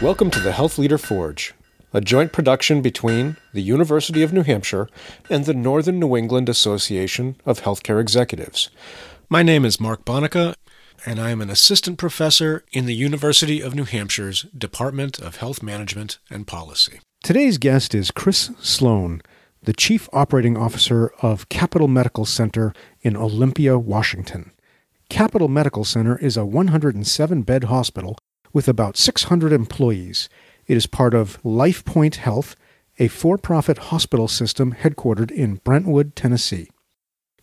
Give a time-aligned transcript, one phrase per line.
[0.00, 1.54] Welcome to the Health Leader Forge,
[1.92, 4.88] a joint production between the University of New Hampshire
[5.28, 8.70] and the Northern New England Association of Healthcare Executives.
[9.28, 10.54] My name is Mark Bonica,
[11.04, 15.64] and I am an assistant professor in the University of New Hampshire's Department of Health
[15.64, 17.00] Management and Policy.
[17.24, 19.20] Today's guest is Chris Sloan,
[19.64, 22.72] the Chief Operating Officer of Capital Medical Center
[23.02, 24.52] in Olympia, Washington.
[25.08, 28.16] Capital Medical Center is a 107 bed hospital
[28.58, 30.28] with about 600 employees.
[30.66, 32.56] It is part of LifePoint Health,
[32.98, 36.68] a for profit hospital system headquartered in Brentwood, Tennessee.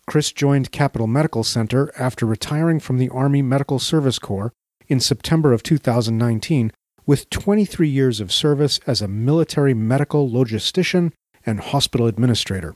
[0.05, 4.51] Chris joined Capital Medical Center after retiring from the Army Medical Service Corps
[4.89, 6.73] in September of 2019
[7.05, 11.13] with 23 years of service as a military medical logistician
[11.45, 12.75] and hospital administrator.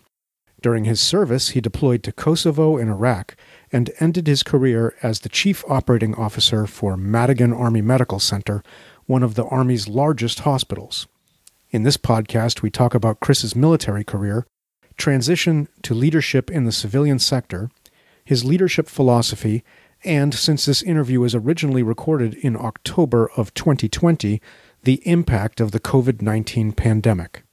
[0.62, 3.36] During his service, he deployed to Kosovo and Iraq
[3.72, 8.64] and ended his career as the chief operating officer for Madigan Army Medical Center,
[9.06, 11.08] one of the Army's largest hospitals.
[11.72, 14.48] In this podcast, we talk about Chris's military career,
[14.98, 17.70] transition to leadership in the civilian sector,
[18.26, 19.64] his leadership philosophy,
[20.04, 24.42] and since this interview was originally recorded in October of 2020,
[24.84, 27.44] the impact of the COVID 19 pandemic.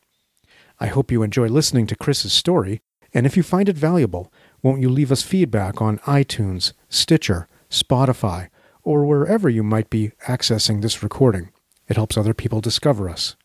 [0.78, 2.80] I hope you enjoy listening to Chris's story,
[3.14, 8.48] and if you find it valuable, won't you leave us feedback on iTunes, Stitcher, Spotify,
[8.82, 11.50] or wherever you might be accessing this recording?
[11.88, 13.36] It helps other people discover us.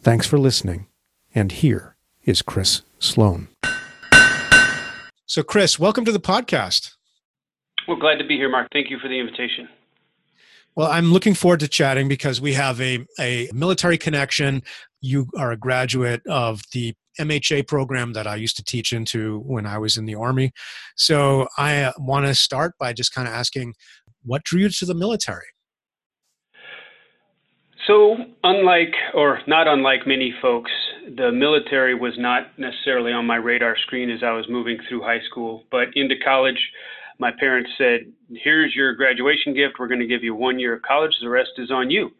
[0.00, 0.86] Thanks for listening,
[1.34, 3.48] and here is Chris Sloan.
[5.26, 6.92] So, Chris, welcome to the podcast.
[7.88, 8.68] Well, glad to be here, Mark.
[8.72, 9.68] Thank you for the invitation.
[10.74, 14.62] Well, I'm looking forward to chatting because we have a, a military connection.
[15.00, 19.66] You are a graduate of the MHA program that I used to teach into when
[19.66, 20.52] I was in the Army.
[20.96, 23.74] So I uh, want to start by just kind of asking
[24.24, 25.46] what drew you to the military?
[27.86, 30.70] So, unlike, or not unlike many folks,
[31.16, 35.20] the military was not necessarily on my radar screen as I was moving through high
[35.28, 35.64] school.
[35.72, 36.58] But into college,
[37.18, 39.74] my parents said, Here's your graduation gift.
[39.80, 41.12] We're going to give you one year of college.
[41.20, 42.10] The rest is on you.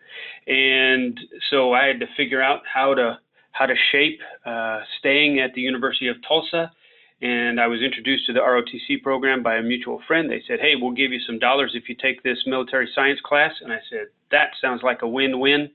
[0.49, 1.19] And
[1.50, 3.21] so I had to figure out how to
[3.53, 6.73] how to shape uh, staying at the University of Tulsa.
[7.21, 10.29] And I was introduced to the ROTC program by a mutual friend.
[10.29, 13.53] They said, Hey, we'll give you some dollars if you take this military science class.
[13.61, 15.71] And I said, That sounds like a win win.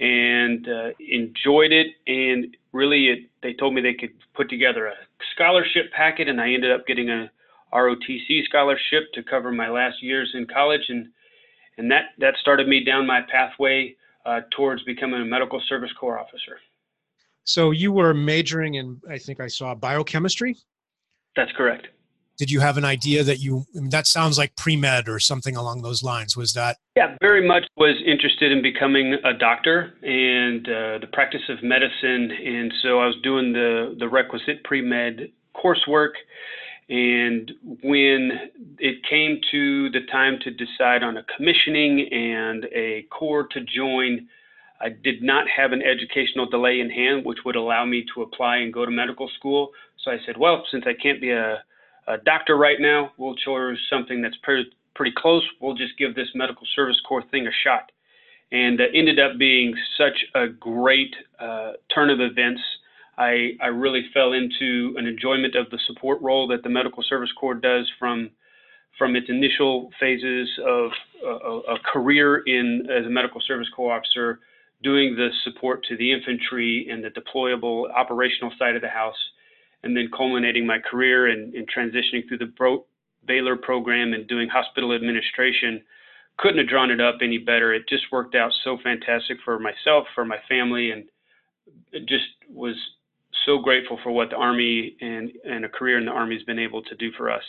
[0.00, 1.88] And uh, enjoyed it.
[2.08, 4.94] And really, it, they told me they could put together a
[5.34, 6.28] scholarship packet.
[6.28, 7.30] And I ended up getting a
[7.72, 10.86] ROTC scholarship to cover my last years in college.
[10.88, 11.08] And,
[11.78, 13.94] and that, that started me down my pathway
[14.26, 16.58] uh, towards becoming a medical service corps officer.
[17.44, 20.56] So you were majoring in, I think I saw biochemistry.
[21.36, 21.88] That's correct.
[22.38, 23.66] Did you have an idea that you?
[23.76, 26.36] I mean, that sounds like pre med or something along those lines.
[26.36, 26.78] Was that?
[26.96, 32.30] Yeah, very much was interested in becoming a doctor and uh, the practice of medicine,
[32.32, 36.12] and so I was doing the the requisite pre med coursework.
[36.88, 37.52] And
[37.82, 43.60] when it came to the time to decide on a commissioning and a corps to
[43.60, 44.28] join,
[44.82, 48.56] I did not have an educational delay in hand, which would allow me to apply
[48.56, 49.70] and go to medical school.
[50.04, 51.62] So I said, well, since I can't be a,
[52.08, 55.44] a doctor right now, we'll choose something that's pretty, pretty close.
[55.60, 57.92] We'll just give this medical service corps thing a shot.
[58.50, 62.60] And uh, ended up being such a great uh, turn of events.
[63.16, 67.30] I, I really fell into an enjoyment of the support role that the medical service
[67.38, 68.30] corps does from
[68.98, 70.90] from its initial phases of
[71.24, 74.40] a, a career in as a medical service corps officer
[74.82, 79.16] doing the support to the infantry and the deployable operational side of the house,
[79.82, 82.84] and then culminating my career and, transitioning through the Bro-
[83.26, 85.82] Baylor program and doing hospital administration.
[86.38, 87.74] Couldn't have drawn it up any better.
[87.74, 91.04] It just worked out so fantastic for myself, for my family, and
[92.08, 92.74] just was
[93.46, 96.58] so grateful for what the Army and, and a career in the Army has been
[96.58, 97.42] able to do for us.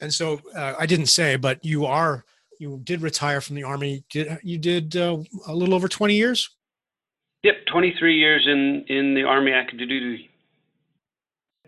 [0.00, 2.24] And so uh, I didn't say, but you are
[2.62, 4.04] you did retire from the army.
[4.08, 5.18] Did you did uh,
[5.48, 6.48] a little over twenty years?
[7.42, 10.30] Yep, twenty three years in in the army active duty.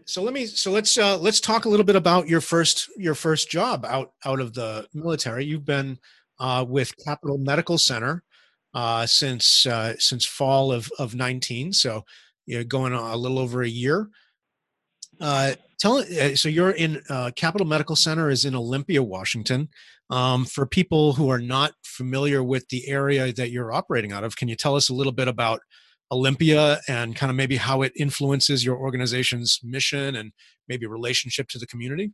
[0.07, 3.17] So let me so let's uh, let's talk a little bit about your first your
[3.17, 5.45] first job out out of the military.
[5.45, 5.99] You've been
[6.39, 8.23] uh, with Capital Medical Center
[8.73, 11.73] uh, since uh, since fall of of nineteen.
[11.73, 12.05] So
[12.47, 14.09] you're going a little over a year.
[15.21, 19.69] Uh, tell uh, so you're in uh, Capital Medical Center is in Olympia, Washington.
[20.11, 24.37] Um, for people who are not familiar with the area that you're operating out of,
[24.37, 25.61] can you tell us a little bit about
[26.13, 30.33] Olympia and kind of maybe how it influences your organization's mission and
[30.69, 32.13] maybe relationship to the community?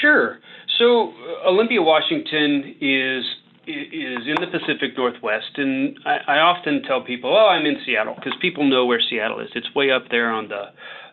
[0.00, 0.40] Sure.
[0.78, 3.24] So uh, Olympia, Washington is
[3.64, 8.14] is in the Pacific Northwest, and I, I often tell people, "Oh, I'm in Seattle,"
[8.16, 9.50] because people know where Seattle is.
[9.54, 10.64] It's way up there on the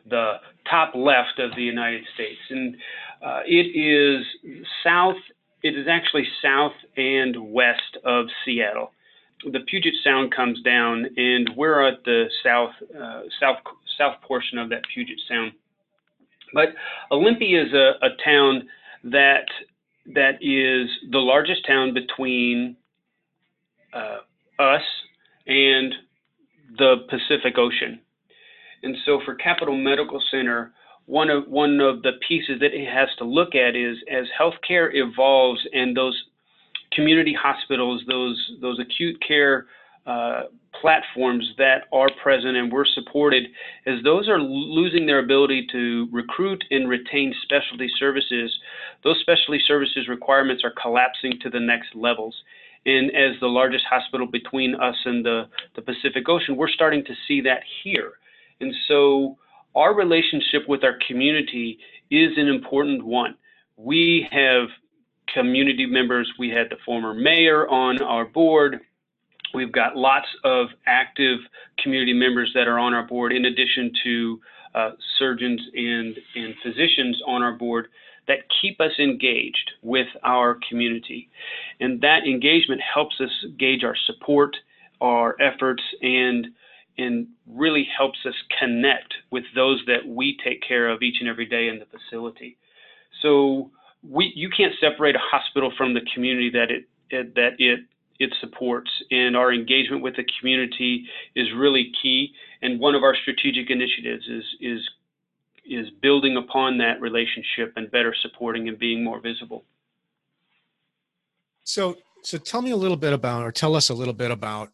[0.09, 0.33] the
[0.69, 2.75] top left of the United States, and
[3.25, 4.25] uh, it is
[4.83, 5.17] south.
[5.61, 8.91] It is actually south and west of Seattle.
[9.43, 13.57] The Puget Sound comes down, and we're at the south uh, south
[13.97, 15.51] south portion of that Puget Sound.
[16.53, 16.69] But
[17.11, 18.67] Olympia is a, a town
[19.03, 19.45] that
[20.13, 22.75] that is the largest town between
[23.93, 24.17] uh,
[24.61, 24.81] us
[25.47, 25.93] and
[26.77, 27.99] the Pacific Ocean.
[28.83, 30.71] And so for Capital Medical Center,
[31.05, 34.89] one of one of the pieces that it has to look at is as healthcare
[34.93, 36.15] evolves and those
[36.93, 39.65] community hospitals, those those acute care
[40.05, 40.43] uh,
[40.81, 43.43] platforms that are present and we're supported,
[43.85, 48.51] as those are losing their ability to recruit and retain specialty services,
[49.03, 52.35] those specialty services requirements are collapsing to the next levels.
[52.85, 57.13] And as the largest hospital between us and the, the Pacific Ocean, we're starting to
[57.27, 58.13] see that here.
[58.61, 59.37] And so
[59.75, 61.79] our relationship with our community
[62.11, 63.35] is an important one.
[63.77, 64.67] We have
[65.33, 66.31] community members.
[66.37, 68.79] We had the former mayor on our board.
[69.53, 71.39] We've got lots of active
[71.81, 74.41] community members that are on our board, in addition to
[74.75, 77.87] uh, surgeons and, and physicians on our board
[78.27, 81.29] that keep us engaged with our community.
[81.79, 84.55] And that engagement helps us gauge our support,
[85.01, 86.47] our efforts, and
[86.99, 91.45] and really helps us connect with those that we take care of each and every
[91.45, 92.57] day in the facility.
[93.21, 93.71] So
[94.03, 97.79] we you can't separate a hospital from the community that it, it that it
[98.19, 101.05] it supports and our engagement with the community
[101.35, 104.89] is really key and one of our strategic initiatives is is
[105.65, 109.63] is building upon that relationship and better supporting and being more visible
[111.63, 114.69] so so tell me a little bit about or tell us a little bit about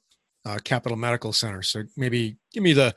[0.46, 2.94] uh, capital medical center so maybe give me the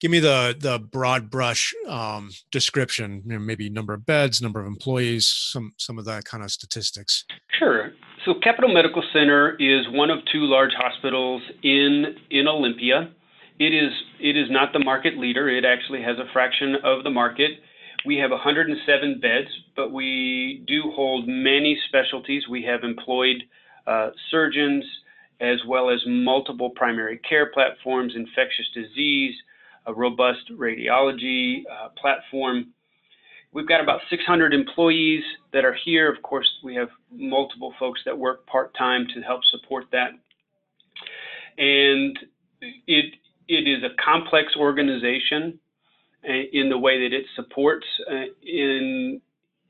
[0.00, 4.60] give me the the broad brush um, description you know, maybe number of beds number
[4.60, 7.24] of employees some some of that kind of statistics
[7.58, 7.92] sure
[8.24, 13.10] so Capital Medical Center is one of two large hospitals in in Olympia.
[13.58, 15.48] It is it is not the market leader.
[15.48, 17.50] It actually has a fraction of the market.
[18.06, 22.48] We have 107 beds, but we do hold many specialties.
[22.48, 23.44] We have employed
[23.86, 24.84] uh, surgeons
[25.40, 29.34] as well as multiple primary care platforms, infectious disease,
[29.86, 32.66] a robust radiology uh, platform.
[33.52, 35.22] We've got about 600 employees
[35.52, 36.12] that are here.
[36.12, 40.10] Of course, we have multiple folks that work part-time to help support that.
[41.56, 42.18] And
[42.86, 43.14] it,
[43.48, 45.58] it is a complex organization
[46.28, 49.20] uh, in the way that it supports uh, in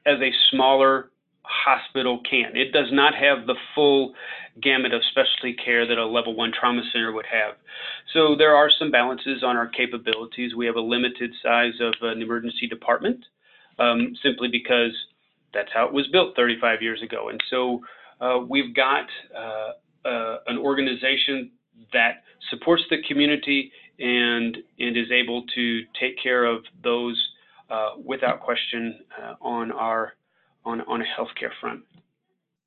[0.07, 1.11] as a smaller
[1.45, 2.57] hospital can.
[2.57, 4.15] It does not have the full
[4.61, 7.55] gamut of specialty care that a level one trauma center would have.
[8.13, 10.55] So there are some balances on our capabilities.
[10.55, 13.25] We have a limited size of an emergency department
[13.79, 14.93] um, simply because
[15.53, 17.29] that's how it was built 35 years ago.
[17.29, 17.81] And so
[18.21, 19.07] uh, we've got
[19.37, 21.51] uh, uh, an organization
[21.93, 27.17] that supports the community and and is able to take care of those
[27.71, 30.15] uh, without question uh, on our
[30.65, 31.83] on on a healthcare front.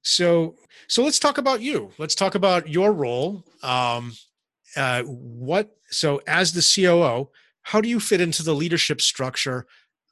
[0.01, 0.55] So
[0.87, 1.91] so let's talk about you.
[1.97, 3.43] Let's talk about your role.
[3.61, 4.13] Um,
[4.75, 7.29] uh, what so as the COO,
[7.63, 9.65] how do you fit into the leadership structure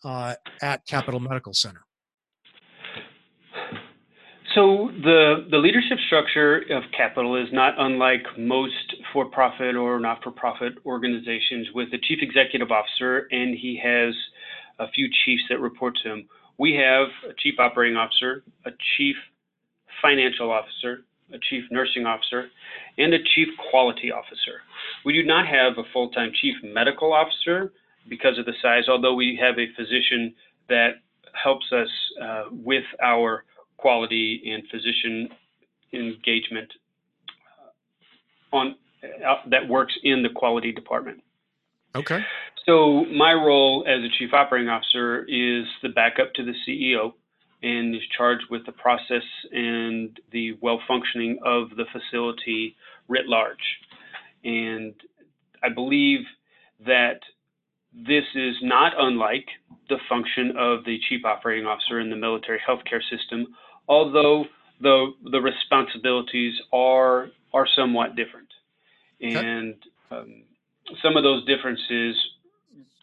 [0.03, 1.85] uh, at Capital Medical Center?
[4.55, 11.67] So the the leadership structure of Capital is not unlike most for-profit or not-for-profit organizations,
[11.75, 14.13] with a chief executive officer, and he has
[14.79, 16.29] a few chiefs that report to him.
[16.57, 19.15] We have a chief operating officer, a chief
[20.01, 22.47] financial officer, a chief nursing officer,
[22.97, 24.61] and a chief quality officer.
[25.03, 27.73] We do not have a full-time chief medical officer
[28.07, 30.33] because of the size, although we have a physician
[30.69, 31.01] that
[31.33, 31.89] helps us
[32.21, 33.43] uh, with our
[33.77, 35.29] quality and physician
[35.93, 36.71] engagement
[38.53, 41.21] uh, on uh, that works in the quality department.
[41.95, 42.23] Okay.
[42.65, 47.13] So my role as a chief operating officer is the backup to the CEO
[47.61, 52.75] and is charged with the process and the well functioning of the facility
[53.07, 53.57] writ large.
[54.43, 54.93] And
[55.63, 56.21] I believe
[56.85, 57.19] that
[57.93, 59.45] this is not unlike
[59.87, 63.47] the function of the chief operating officer in the military healthcare system,
[63.87, 64.45] although
[64.81, 68.49] the the responsibilities are are somewhat different,
[69.21, 69.75] and
[70.11, 70.43] um,
[71.01, 72.15] some of those differences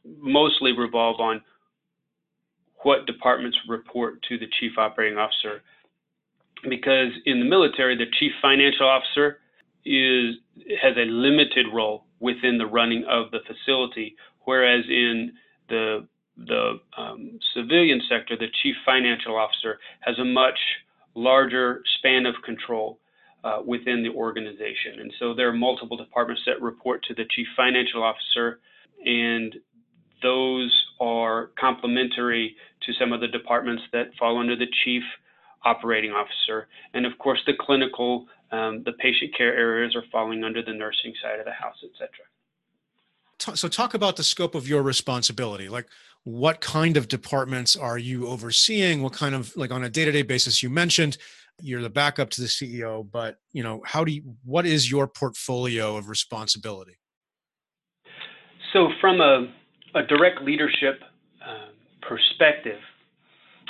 [0.05, 1.43] mostly revolve on
[2.83, 5.63] what departments report to the chief operating officer.
[6.69, 9.39] because in the military, the chief financial officer
[9.85, 10.37] is
[10.81, 15.33] has a limited role within the running of the facility, whereas in
[15.69, 16.07] the
[16.37, 20.59] the um, civilian sector, the chief financial officer has a much
[21.15, 22.99] larger span of control
[23.45, 25.01] uh, within the organization.
[25.01, 28.61] And so there are multiple departments that report to the chief financial officer,
[29.05, 29.57] and
[30.23, 35.03] those are complementary to some of the departments that fall under the chief
[35.65, 36.69] operating officer.
[36.95, 41.13] And of course, the clinical, um, the patient care areas are falling under the nursing
[41.23, 43.57] side of the house, et cetera.
[43.57, 45.69] So, talk about the scope of your responsibility.
[45.69, 45.89] Like,
[46.23, 49.03] what kind of departments are you overseeing?
[49.03, 50.63] What kind of, like, on a day to day basis?
[50.63, 51.19] You mentioned
[51.61, 54.23] you're the backup to the CEO, but you know, how do you?
[54.45, 56.99] What is your portfolio of responsibility?
[58.73, 59.53] So, from a,
[59.95, 61.01] a direct leadership
[61.47, 61.69] uh,
[62.01, 62.81] perspective,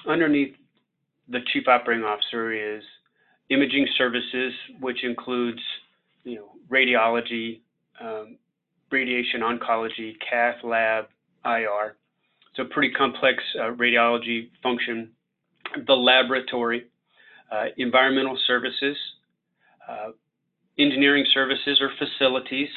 [0.08, 0.54] underneath
[1.28, 2.82] the chief operating officer is
[3.50, 5.60] imaging services, which includes,
[6.24, 7.60] you know, radiology,
[8.00, 8.36] um,
[8.90, 11.06] radiation oncology, cath lab,
[11.44, 11.96] IR.
[12.56, 15.10] So pretty complex uh, radiology function.
[15.86, 16.84] The laboratory,
[17.50, 18.96] uh, environmental services,
[19.88, 20.10] uh,
[20.78, 22.68] engineering services or facilities,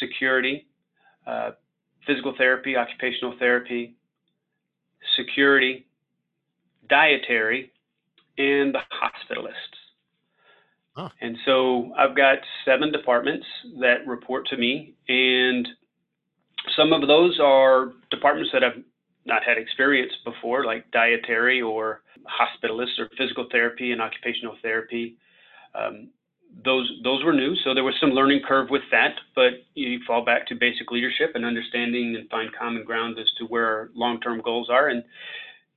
[0.00, 0.66] security,
[1.26, 1.52] uh,
[2.06, 3.94] physical therapy, occupational therapy,
[5.16, 5.86] security,
[6.88, 7.72] dietary,
[8.38, 9.78] and the hospitalists.
[10.96, 11.08] Huh.
[11.20, 13.46] And so I've got seven departments
[13.80, 15.66] that report to me, and
[16.76, 18.82] some of those are departments that I've
[19.26, 25.16] not had experience before, like dietary or hospitalists or physical therapy and occupational therapy.
[25.74, 26.08] Um,
[26.62, 29.14] those those were new, so there was some learning curve with that.
[29.34, 33.44] But you fall back to basic leadership and understanding and find common ground as to
[33.46, 34.88] where long-term goals are.
[34.88, 35.02] And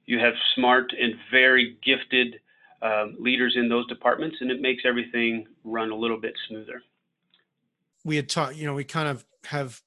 [0.05, 2.39] you have smart and very gifted
[2.81, 6.81] um, leaders in those departments, and it makes everything run a little bit smoother.
[8.05, 9.81] We had talked, you know, we kind of have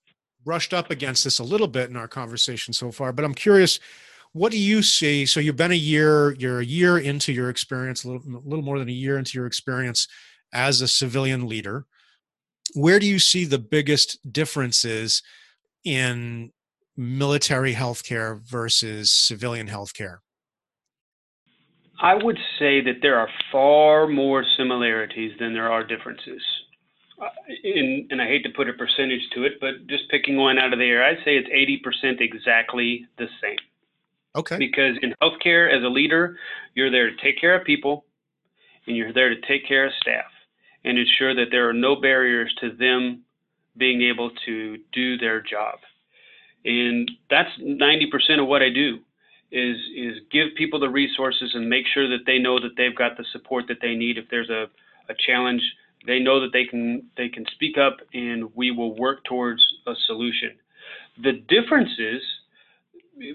[0.44, 3.78] brushed up against this a little bit in our conversation so far, but I'm curious,
[4.32, 5.26] what do you see?
[5.26, 8.64] So you've been a year, you're a year into your experience, a little, a little
[8.64, 10.08] more than a year into your experience
[10.52, 11.86] as a civilian leader.
[12.74, 15.22] Where do you see the biggest differences
[15.84, 16.52] in
[16.96, 20.18] military healthcare versus civilian healthcare?
[22.00, 26.42] I would say that there are far more similarities than there are differences.
[27.20, 27.28] Uh,
[27.62, 30.72] in, and I hate to put a percentage to it, but just picking one out
[30.72, 33.58] of the air, I'd say it's 80% exactly the same.
[34.34, 34.56] Okay.
[34.56, 36.38] Because in healthcare, as a leader,
[36.74, 38.06] you're there to take care of people
[38.86, 40.30] and you're there to take care of staff
[40.84, 43.22] and ensure that there are no barriers to them
[43.76, 45.78] being able to do their job.
[46.64, 48.98] And that's 90% of what I do
[49.52, 53.16] is is give people the resources and make sure that they know that they've got
[53.16, 54.16] the support that they need.
[54.16, 54.66] If there's a,
[55.08, 55.62] a challenge
[56.06, 59.92] they know that they can they can speak up and we will work towards a
[60.06, 60.52] solution.
[61.22, 62.22] The difference is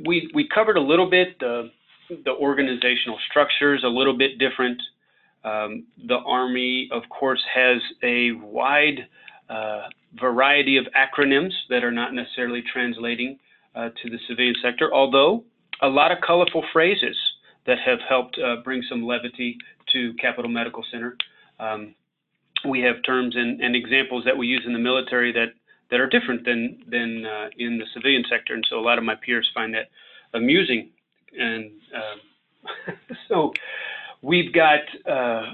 [0.06, 1.72] we we covered a little bit the
[2.24, 4.82] the organizational structures a little bit different
[5.46, 9.08] um, the army of course has a wide
[9.50, 9.84] uh,
[10.20, 13.38] variety of acronyms that are not necessarily translating
[13.76, 15.44] uh, to the civilian sector, although
[15.82, 17.16] a lot of colorful phrases
[17.68, 19.58] that have helped uh, bring some levity
[19.92, 21.18] to Capital Medical Center.
[21.60, 21.94] Um,
[22.68, 25.54] we have terms and, and, examples that we use in the military that,
[25.92, 29.04] that are different than, than uh, in the civilian sector, and so a lot of
[29.04, 29.90] my peers find that
[30.34, 30.90] amusing.
[31.38, 32.96] And um,
[33.28, 33.54] so
[34.22, 34.80] we've got
[35.10, 35.54] uh,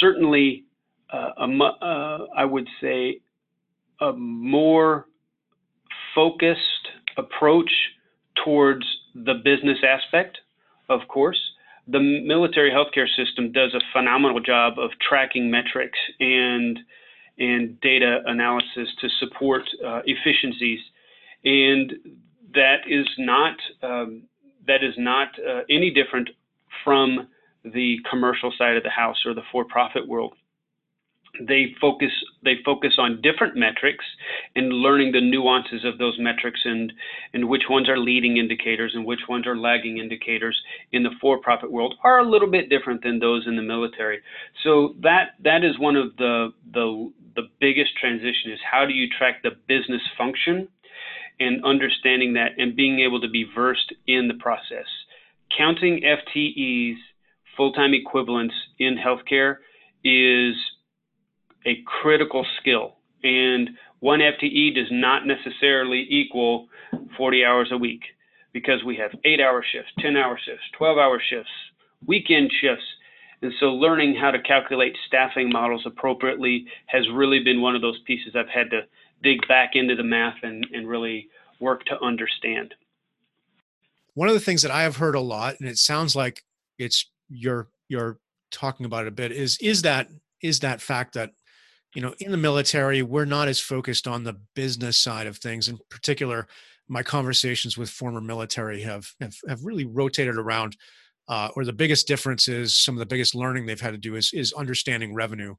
[0.00, 0.64] certainly,
[1.12, 3.20] uh, a, uh, I would say,
[4.00, 5.06] a more
[6.14, 7.70] focused approach
[8.44, 8.84] towards
[9.14, 10.38] the business aspect,
[10.88, 11.40] of course.
[11.88, 16.78] The military healthcare system does a phenomenal job of tracking metrics and
[17.38, 20.80] and data analysis to support uh, efficiencies,
[21.44, 21.92] and
[22.54, 24.22] that is not um,
[24.66, 26.30] that is not uh, any different
[26.82, 27.28] from
[27.72, 30.34] the commercial side of the house or the for-profit world.
[31.40, 34.04] They focus they focus on different metrics
[34.54, 36.90] and learning the nuances of those metrics and
[37.34, 40.58] and which ones are leading indicators and which ones are lagging indicators
[40.92, 44.20] in the for-profit world are a little bit different than those in the military.
[44.64, 49.06] So that that is one of the the the biggest transition is how do you
[49.18, 50.68] track the business function
[51.38, 54.86] and understanding that and being able to be versed in the process.
[55.56, 56.96] Counting FTEs
[57.56, 59.56] full-time equivalents in healthcare
[60.04, 60.54] is
[61.66, 62.96] a critical skill.
[63.24, 63.70] And
[64.00, 66.68] one FTE does not necessarily equal
[67.16, 68.02] 40 hours a week
[68.52, 71.50] because we have eight hour shifts, 10 hour shifts, 12 hour shifts,
[72.06, 72.84] weekend shifts.
[73.42, 77.98] And so learning how to calculate staffing models appropriately has really been one of those
[78.06, 78.82] pieces I've had to
[79.22, 81.28] dig back into the math and, and really
[81.60, 82.74] work to understand.
[84.14, 86.42] One of the things that I have heard a lot, and it sounds like
[86.78, 88.18] it's you're you're
[88.50, 90.08] talking about it a bit, is is that
[90.42, 91.30] is that fact that
[91.94, 95.68] you know in the military we're not as focused on the business side of things.
[95.68, 96.46] In particular,
[96.88, 100.76] my conversations with former military have have, have really rotated around
[101.28, 104.14] uh, or the biggest difference is some of the biggest learning they've had to do
[104.14, 105.54] is is understanding revenue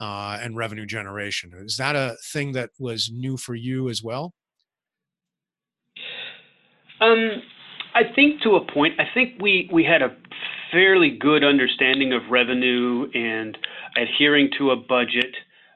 [0.00, 1.52] uh, and revenue generation.
[1.64, 4.34] Is that a thing that was new for you as well?
[7.00, 7.42] Um,
[7.94, 8.98] I think to a point.
[8.98, 10.16] I think we we had a
[10.72, 13.56] fairly good understanding of revenue and
[13.96, 15.34] adhering to a budget,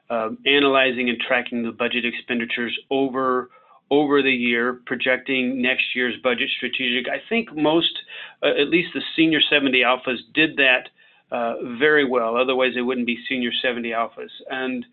[0.09, 3.49] um, analyzing and tracking the budget expenditures over
[3.89, 7.09] over the year, projecting next year's budget strategic.
[7.09, 7.97] I think most,
[8.43, 10.89] uh, at least the senior 70 alphas, did that
[11.31, 12.35] uh, very well.
[12.35, 14.29] Otherwise, they wouldn't be senior 70 alphas.
[14.49, 14.85] And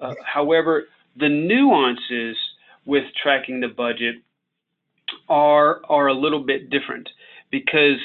[0.00, 0.84] uh, however,
[1.18, 2.36] the nuances
[2.84, 4.16] with tracking the budget
[5.28, 7.08] are are a little bit different
[7.50, 7.98] because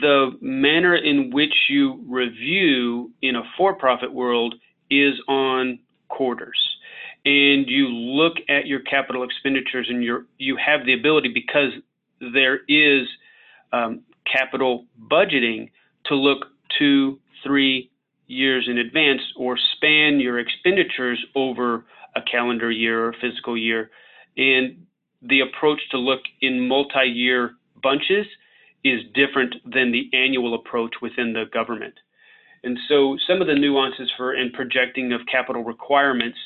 [0.00, 4.54] the manner in which you review in a for-profit world
[4.90, 6.58] is on quarters
[7.24, 11.72] and you look at your capital expenditures and you you have the ability because
[12.32, 13.06] there is
[13.72, 15.70] um, capital budgeting
[16.06, 16.46] to look
[16.78, 17.90] two, three
[18.26, 21.84] years in advance or span your expenditures over
[22.16, 23.90] a calendar year or fiscal year.
[24.36, 24.86] And
[25.22, 28.26] the approach to look in multi-year bunches
[28.84, 31.94] is different than the annual approach within the government.
[32.64, 36.38] And so some of the nuances for and projecting of capital requirements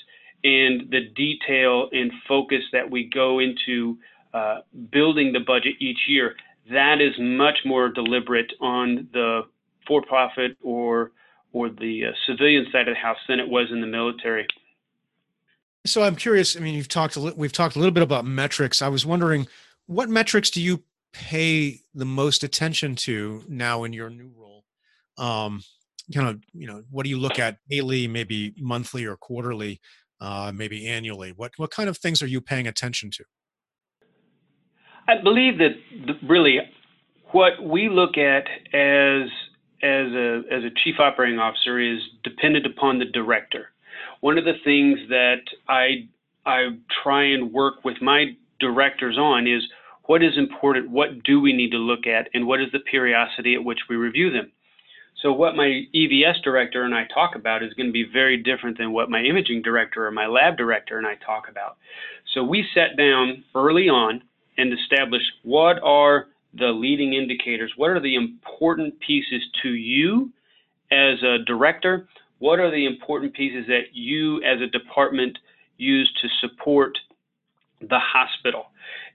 [0.45, 3.97] and the detail and focus that we go into
[4.35, 4.59] uh,
[4.91, 6.35] building the budget each year,
[6.71, 9.43] that is much more deliberate on the
[9.87, 11.13] for-profit or
[11.55, 14.47] or the uh, civilian side of the house than it was in the military.
[15.85, 16.57] So I'm curious.
[16.57, 18.81] I mean, you've talked a li- we've talked a little bit about metrics.
[18.81, 19.47] I was wondering,
[19.87, 24.65] what metrics do you pay the most attention to now in your new role?
[25.19, 25.63] Um,
[26.15, 29.81] kind of, you know, what do you look at daily, maybe monthly or quarterly
[30.23, 31.33] uh, maybe annually?
[31.37, 33.25] What what kind of things are you paying attention to?
[35.09, 35.73] I believe that
[36.29, 36.59] really
[37.33, 39.29] what we look at as
[39.83, 43.73] as a as a chief operating officer is dependent upon the director.
[44.21, 46.09] One of the things that I
[46.47, 49.63] I try and work with my directors on is
[50.07, 53.55] what is important, what do we need to look at, and what is the periodicity
[53.55, 54.51] at which we review them.
[55.23, 58.79] So what my EVS director and I talk about is going to be very different
[58.79, 61.77] than what my imaging director or my lab director and I talk about.
[62.35, 64.23] So we sat down early on
[64.59, 70.33] and established what are the leading indicators, what are the important pieces to you
[70.91, 75.39] as a director, what are the important pieces that you as a department
[75.79, 76.99] use to support
[77.81, 78.67] the hospital.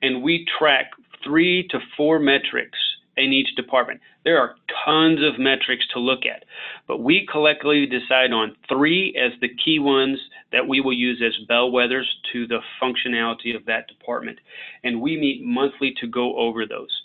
[0.02, 0.92] And we track
[1.24, 2.78] three to four metrics
[3.18, 4.00] in each department.
[4.24, 4.56] There are
[4.86, 6.46] tons of metrics to look at,
[6.88, 10.20] but we collectively decide on three as the key ones
[10.52, 14.40] that we will use as bellwethers to the functionality of that department.
[14.84, 16.96] And we meet monthly to go over those.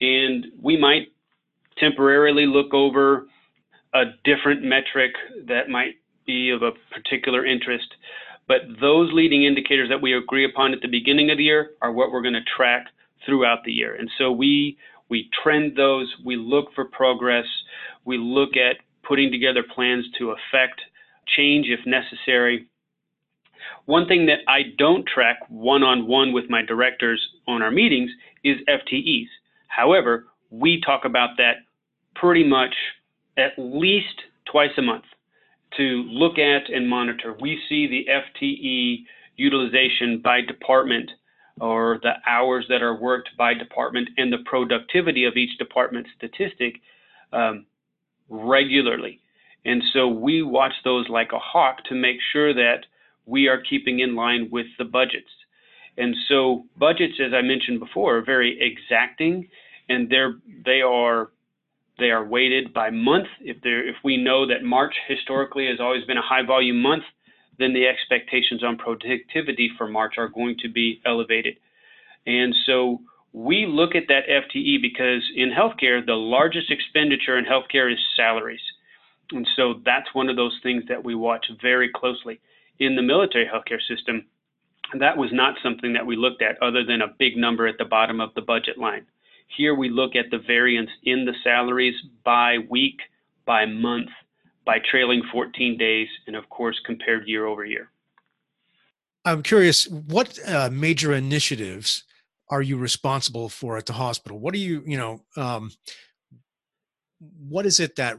[0.00, 1.08] And we might
[1.76, 3.26] temporarily look over
[3.94, 5.12] a different metric
[5.46, 5.94] that might
[6.26, 7.88] be of a particular interest.
[8.48, 11.92] But those leading indicators that we agree upon at the beginning of the year are
[11.92, 12.86] what we're going to track
[13.24, 13.94] throughout the year.
[13.94, 14.78] And so we
[15.10, 17.46] we trend those, we look for progress,
[18.04, 20.80] we look at putting together plans to affect
[21.36, 22.66] change if necessary.
[23.86, 28.10] One thing that I don't track one on one with my directors on our meetings
[28.44, 29.28] is FTEs.
[29.68, 31.56] However, we talk about that
[32.14, 32.74] pretty much
[33.36, 35.04] at least twice a month
[35.76, 37.36] to look at and monitor.
[37.40, 39.04] We see the FTE
[39.36, 41.10] utilization by department
[41.60, 46.80] or the hours that are worked by department and the productivity of each department statistic
[47.32, 47.66] um,
[48.28, 49.20] regularly.
[49.64, 52.86] And so we watch those like a hawk to make sure that
[53.26, 55.30] we are keeping in line with the budgets.
[55.96, 59.48] And so budgets, as I mentioned before, are very exacting,
[59.88, 61.30] and they're they are
[61.98, 63.26] they are weighted by month.
[63.40, 67.04] If if we know that March historically has always been a high volume month,
[67.58, 71.56] then the expectations on productivity for March are going to be elevated.
[72.26, 73.00] And so
[73.32, 78.60] we look at that FTE because in healthcare, the largest expenditure in healthcare is salaries.
[79.32, 82.40] And so that's one of those things that we watch very closely.
[82.78, 84.26] In the military healthcare system,
[84.98, 87.84] that was not something that we looked at other than a big number at the
[87.84, 89.04] bottom of the budget line.
[89.56, 93.00] Here we look at the variance in the salaries by week,
[93.46, 94.10] by month,
[94.64, 97.90] by trailing 14 days, and of course, compared year over year.
[99.24, 102.04] I'm curious, what uh, major initiatives
[102.50, 104.38] are you responsible for at the hospital?
[104.38, 105.70] What do you, you know, um,
[107.18, 108.18] what is it that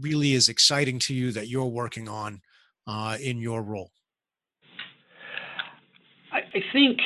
[0.00, 2.40] really is exciting to you that you're working on
[2.86, 3.90] uh, in your role?
[6.32, 6.98] I, I think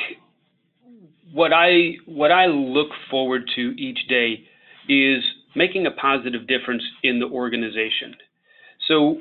[1.37, 4.43] what I what I look forward to each day
[4.89, 5.23] is
[5.55, 8.15] making a positive difference in the organization.
[8.87, 9.17] So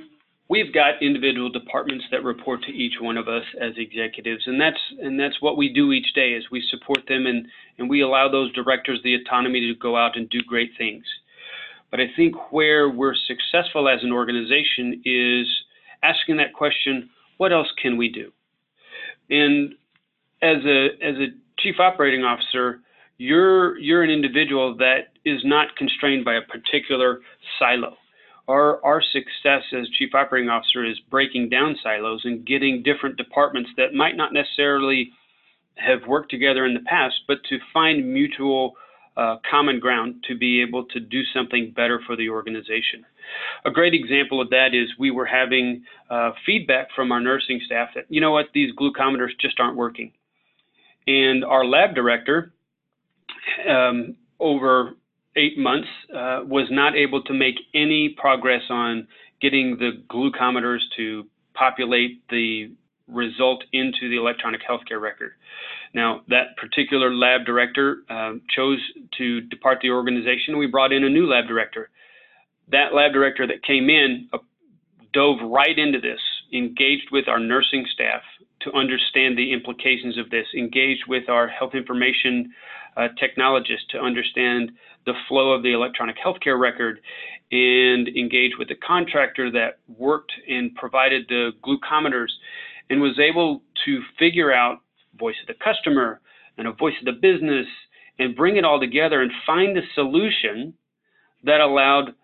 [0.49, 4.81] we've got individual departments that report to each one of us as executives and that's
[5.03, 8.31] and that's what we do each day is we support them and and we allow
[8.31, 11.05] those directors the autonomy to go out and do great things
[11.91, 15.49] but i think where we're successful as an organization is
[16.05, 18.31] asking that question what else can we do
[19.29, 19.75] and
[20.43, 21.27] as a as a
[21.59, 22.81] chief operating officer
[23.19, 27.21] you're you're an individual that is not constrained by a particular
[27.59, 27.97] silo
[28.49, 33.71] our, our success as chief operating officer is breaking down silos and getting different departments
[33.77, 35.11] that might not necessarily
[35.77, 38.75] have worked together in the past, but to find mutual
[39.17, 43.05] uh, common ground to be able to do something better for the organization.
[43.65, 47.89] A great example of that is we were having uh, feedback from our nursing staff
[47.95, 50.13] that, you know what, these glucometers just aren't working.
[51.07, 52.53] And our lab director,
[53.69, 54.93] um, over
[55.37, 59.07] eight months, uh, was not able to make any progress on
[59.41, 62.71] getting the glucometers to populate the
[63.09, 65.33] result into the electronic healthcare record.
[65.95, 68.81] Now, that particular lab director um, chose
[69.19, 70.59] to depart the organization.
[70.59, 71.91] We brought in a new lab director.
[72.73, 74.39] That lab director that came in uh,
[75.13, 76.21] dove right into this,
[76.53, 78.23] engaged with our nursing staff
[78.61, 82.53] to understand the implications of this, engaged with our health information
[82.97, 84.73] uh, technologists to understand
[85.05, 87.01] the flow of the electronic healthcare record
[87.53, 92.31] and engage with the contractor that worked and provided the glucometers
[92.91, 94.81] and was able to figure out
[95.19, 96.21] voice of the customer
[96.59, 97.67] and a voice of the business
[98.19, 100.75] and bring it all together and find a solution
[101.45, 102.15] that allowed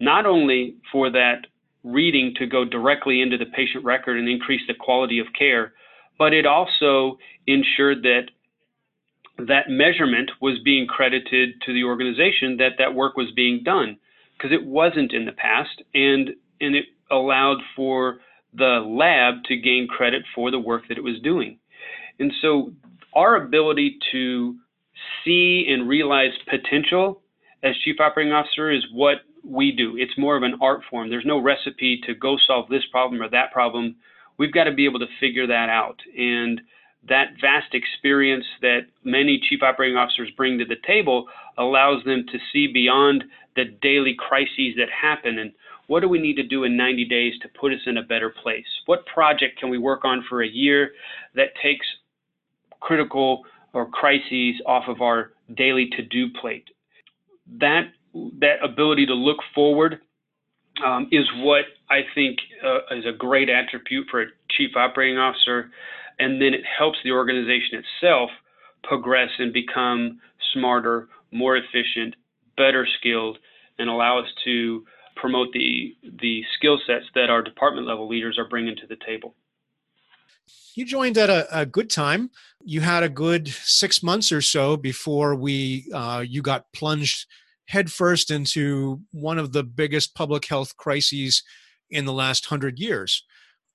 [0.00, 1.46] not only for that
[1.84, 5.72] reading to go directly into the patient record and increase the quality of care,
[6.18, 8.30] but it also ensured that
[9.38, 13.96] that measurement was being credited to the organization that that work was being done
[14.36, 18.18] because it wasn't in the past and and it allowed for
[18.54, 21.58] the lab to gain credit for the work that it was doing.
[22.18, 22.72] And so
[23.14, 24.56] our ability to
[25.24, 27.22] see and realize potential
[27.62, 29.96] as chief operating officer is what we do.
[29.96, 31.10] It's more of an art form.
[31.10, 33.96] There's no recipe to go solve this problem or that problem.
[34.38, 36.00] We've got to be able to figure that out.
[36.16, 36.60] And
[37.08, 41.26] that vast experience that many chief operating officers bring to the table
[41.58, 43.24] allows them to see beyond
[43.56, 45.38] the daily crises that happen.
[45.38, 45.52] And
[45.88, 48.30] what do we need to do in 90 days to put us in a better
[48.42, 48.66] place?
[48.86, 50.92] What project can we work on for a year
[51.34, 51.86] that takes
[52.80, 56.68] critical or crises off of our daily to-do plate?
[57.58, 60.00] That that ability to look forward
[60.84, 65.70] um, is what I think uh, is a great attribute for a chief operating officer
[66.18, 68.30] and then it helps the organization itself
[68.84, 70.20] progress and become
[70.52, 72.14] smarter, more efficient,
[72.56, 73.38] better skilled,
[73.78, 74.84] and allow us to
[75.16, 79.34] promote the the skill sets that our department level leaders are bringing to the table.
[80.74, 82.30] You joined at a, a good time.
[82.64, 87.26] You had a good six months or so before we uh, you got plunged
[87.72, 91.42] headfirst into one of the biggest public health crises
[91.90, 93.24] in the last hundred years.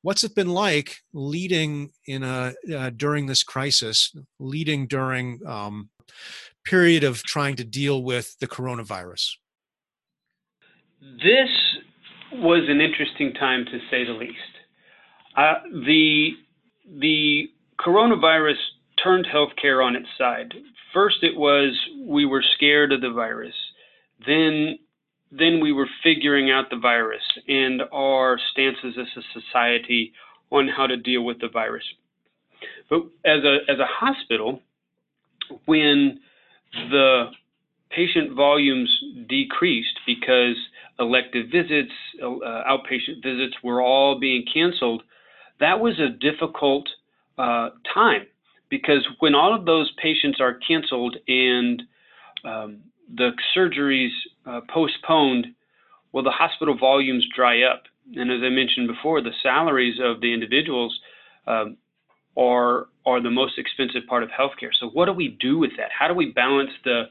[0.04, 5.90] What's it been like leading in a uh, during this crisis leading during um,
[6.64, 9.32] period of trying to deal with the coronavirus?
[11.02, 11.50] This
[12.34, 14.54] was an interesting time to say the least.
[15.36, 15.56] Uh,
[15.88, 16.30] the
[17.00, 17.48] the
[17.80, 18.62] coronavirus
[19.04, 20.54] turned healthcare on its side.
[20.94, 23.56] First it was we were scared of the virus
[24.26, 24.80] then
[25.32, 30.14] then we were figuring out the virus and our stances as a society
[30.52, 31.84] on how to deal with the virus.
[32.90, 34.62] But as a as a hospital,
[35.66, 36.20] when
[36.90, 37.26] the
[37.90, 38.90] patient volumes
[39.30, 40.56] decreased because
[41.00, 45.04] elective visits, uh, outpatient visits were all being canceled,
[45.60, 46.88] that was a difficult
[47.38, 48.26] uh, time
[48.70, 51.84] because when all of those patients are canceled and
[52.44, 52.80] um,
[53.15, 54.10] the surgeries
[54.46, 55.48] uh, postponed,
[56.12, 57.84] well, the hospital volumes dry up.
[58.15, 60.98] And as I mentioned before, the salaries of the individuals
[61.46, 61.78] um,
[62.38, 64.70] are are the most expensive part of healthcare.
[64.80, 65.89] So what do we do with that?
[65.98, 67.04] How do we balance the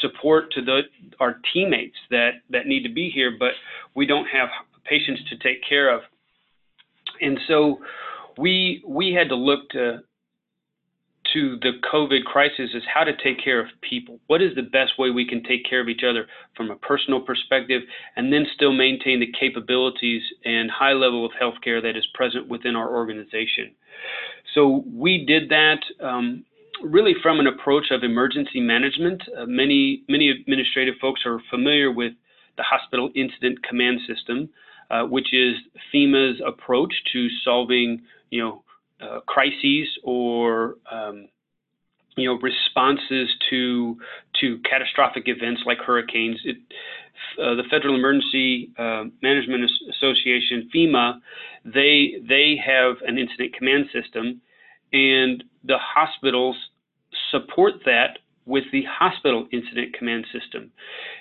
[0.00, 0.82] support to the
[1.20, 3.52] our teammates that that need to be here, but
[3.94, 4.48] we don't have
[4.84, 6.02] patients to take care of.
[7.20, 7.78] And so
[8.38, 10.00] we we had to look to
[11.34, 14.20] to the COVID crisis is how to take care of people.
[14.28, 17.20] What is the best way we can take care of each other from a personal
[17.20, 17.82] perspective
[18.16, 22.76] and then still maintain the capabilities and high level of healthcare that is present within
[22.76, 23.74] our organization?
[24.54, 26.44] So we did that um,
[26.82, 29.22] really from an approach of emergency management.
[29.36, 32.12] Uh, many, many administrative folks are familiar with
[32.56, 34.48] the Hospital Incident Command System,
[34.90, 35.56] uh, which is
[35.92, 38.63] FEMA's approach to solving, you know,
[39.00, 41.28] uh, crises or um,
[42.16, 43.96] you know responses to
[44.40, 46.40] to catastrophic events like hurricanes.
[46.44, 46.56] It,
[47.40, 51.20] uh, the Federal Emergency uh, Management Association (FEMA)
[51.64, 54.40] they they have an incident command system,
[54.92, 56.56] and the hospitals
[57.30, 60.70] support that with the hospital incident command system.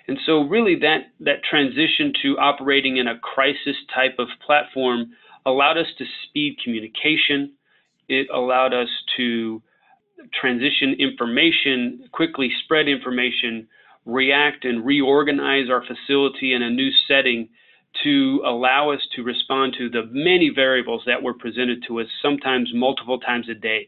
[0.08, 5.12] And so really that that transition to operating in a crisis type of platform
[5.46, 7.54] allowed us to speed communication,
[8.08, 9.62] it allowed us to
[10.39, 13.68] transition information, quickly spread information,
[14.06, 17.50] react and reorganize our facility in a new setting
[18.04, 22.70] to allow us to respond to the many variables that were presented to us, sometimes
[22.74, 23.88] multiple times a day.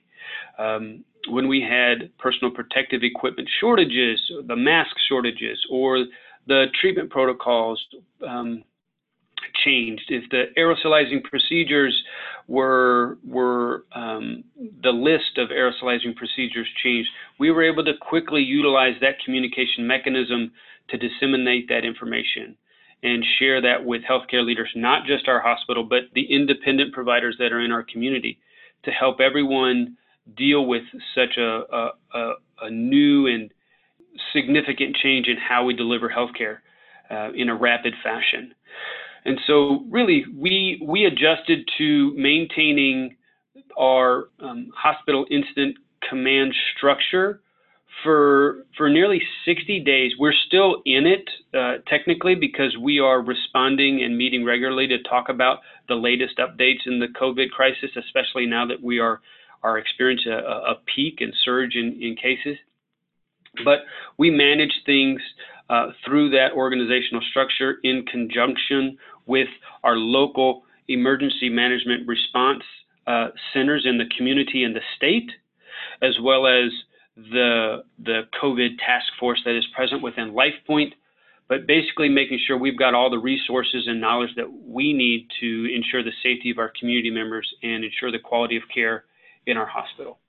[0.59, 6.05] Um, when we had personal protective equipment shortages, the mask shortages, or
[6.47, 7.83] the treatment protocols
[8.27, 8.63] um,
[9.63, 11.99] changed, if the aerosolizing procedures
[12.47, 14.43] were were um,
[14.83, 20.51] the list of aerosolizing procedures changed, we were able to quickly utilize that communication mechanism
[20.89, 22.55] to disseminate that information
[23.03, 27.51] and share that with healthcare leaders, not just our hospital, but the independent providers that
[27.51, 28.39] are in our community,
[28.83, 29.97] to help everyone
[30.37, 33.51] deal with such a, a, a, a new and
[34.33, 36.57] significant change in how we deliver healthcare
[37.11, 38.53] uh, in a rapid fashion.
[39.25, 43.15] And so really we, we adjusted to maintaining
[43.77, 47.41] our um, hospital incident command structure
[48.03, 50.11] for for nearly 60 days.
[50.19, 55.29] We're still in it uh, technically because we are responding and meeting regularly to talk
[55.29, 59.21] about the latest updates in the COVID crisis, especially now that we are
[59.63, 62.57] are experiencing a, a peak and surge in, in cases.
[63.63, 63.79] But
[64.17, 65.21] we manage things
[65.69, 69.47] uh, through that organizational structure in conjunction with
[69.83, 72.63] our local emergency management response
[73.07, 75.29] uh, centers in the community and the state,
[76.01, 76.71] as well as
[77.15, 80.93] the, the COVID task force that is present within LifePoint,
[81.47, 85.69] but basically making sure we've got all the resources and knowledge that we need to
[85.73, 89.05] ensure the safety of our community members and ensure the quality of care
[89.45, 90.19] in our hospital.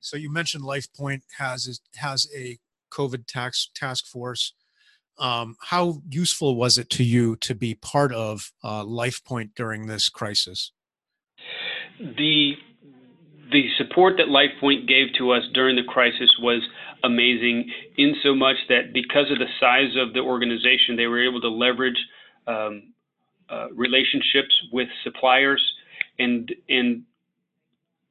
[0.00, 2.58] So you mentioned LifePoint has has a
[2.90, 4.54] COVID task task force.
[5.18, 10.08] Um, how useful was it to you to be part of uh, LifePoint during this
[10.08, 10.72] crisis?
[11.98, 12.54] The
[13.50, 16.62] the support that LifePoint gave to us during the crisis was
[17.02, 21.40] amazing, in so much that because of the size of the organization, they were able
[21.40, 21.98] to leverage
[22.46, 22.92] um,
[23.48, 25.62] uh, relationships with suppliers
[26.18, 27.02] and and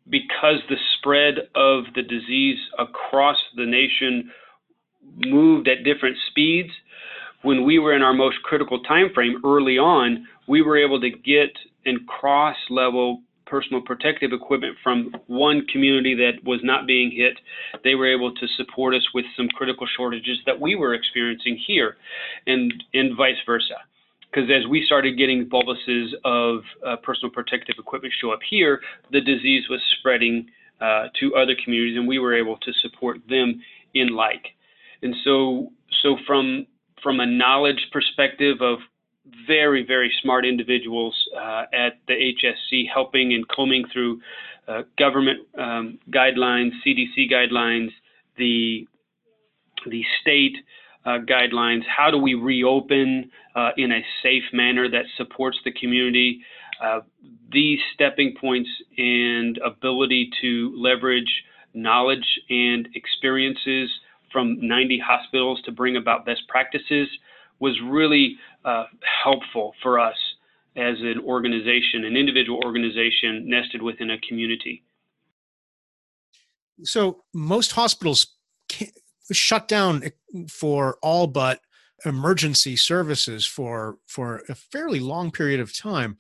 [0.10, 4.32] because the spread of the disease across the nation
[5.16, 6.70] moved at different speeds,
[7.44, 11.10] when we were in our most critical time frame early on, we were able to
[11.10, 11.50] get
[11.86, 17.40] and cross level personal protective equipment from one community that was not being hit.
[17.84, 21.96] They were able to support us with some critical shortages that we were experiencing here,
[22.46, 23.76] and and vice versa
[24.30, 29.22] because as we started getting boluses of uh, personal protective equipment show up here, the
[29.22, 30.48] disease was spreading
[30.82, 33.62] uh, to other communities, and we were able to support them
[33.94, 34.57] in like.
[35.02, 36.68] And so, so from
[37.04, 38.80] from a knowledge perspective of
[39.46, 44.22] very very smart individuals uh, at the HSC, helping and combing through
[44.68, 47.90] uh, government um, guidelines, CDC guidelines,
[48.38, 48.88] the
[49.86, 50.58] the state
[51.06, 51.84] uh, guidelines.
[51.86, 56.42] How do we reopen uh, in a safe manner that supports the community?
[56.84, 57.00] Uh,
[57.52, 63.90] these stepping points and ability to leverage knowledge and experiences
[64.38, 67.10] from 90 hospitals to bring about best practices
[67.60, 68.84] was really uh,
[69.24, 70.14] helpful for us
[70.76, 74.84] as an organization, an individual organization nested within a community.
[76.84, 78.28] So most hospitals
[79.32, 80.04] shut down
[80.48, 81.62] for all but
[82.06, 86.16] emergency services for for a fairly long period of time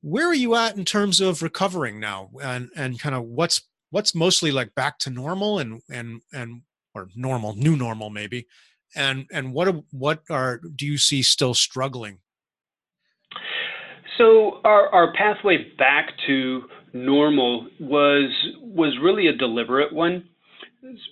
[0.00, 4.14] where are you at in terms of recovering now and and kind of what's what's
[4.14, 6.62] mostly like back to normal and and and
[6.94, 8.46] or normal, new normal maybe,
[8.94, 12.18] and and what what are do you see still struggling?
[14.18, 20.24] So our our pathway back to normal was was really a deliberate one.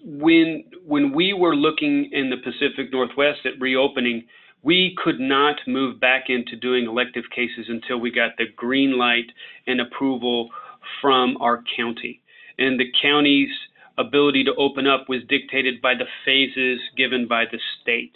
[0.04, 4.24] When when we were looking in the Pacific Northwest at reopening,
[4.62, 9.30] we could not move back into doing elective cases until we got the green light
[9.66, 10.48] and approval
[11.00, 12.22] from our county.
[12.58, 13.50] And the county's
[13.98, 18.12] ability to open up was dictated by the phases given by the state.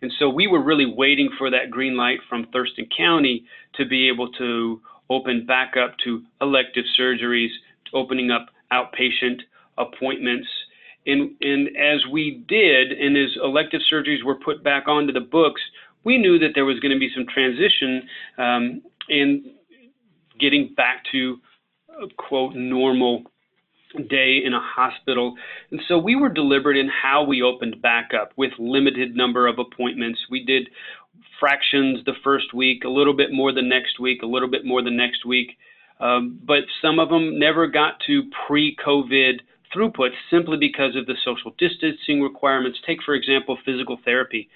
[0.00, 3.44] And so we were really waiting for that green light from Thurston County
[3.74, 7.50] to be able to open back up to elective surgeries,
[7.94, 9.40] opening up outpatient
[9.78, 10.48] appointments.
[11.06, 15.60] And, and as we did, and as elective surgeries were put back onto the books,
[16.04, 18.02] we knew that there was going to be some transition
[18.38, 19.54] um, in
[20.40, 21.38] getting back to
[22.16, 23.22] quote normal
[24.08, 25.34] day in a hospital.
[25.70, 29.58] And so we were deliberate in how we opened back up with limited number of
[29.58, 30.20] appointments.
[30.30, 30.68] We did
[31.38, 34.82] fractions the first week, a little bit more the next week, a little bit more
[34.82, 35.58] the next week.
[36.00, 39.40] Um, but some of them never got to pre COVID
[39.74, 42.78] throughput simply because of the social distancing requirements.
[42.86, 44.48] Take, for example, physical therapy.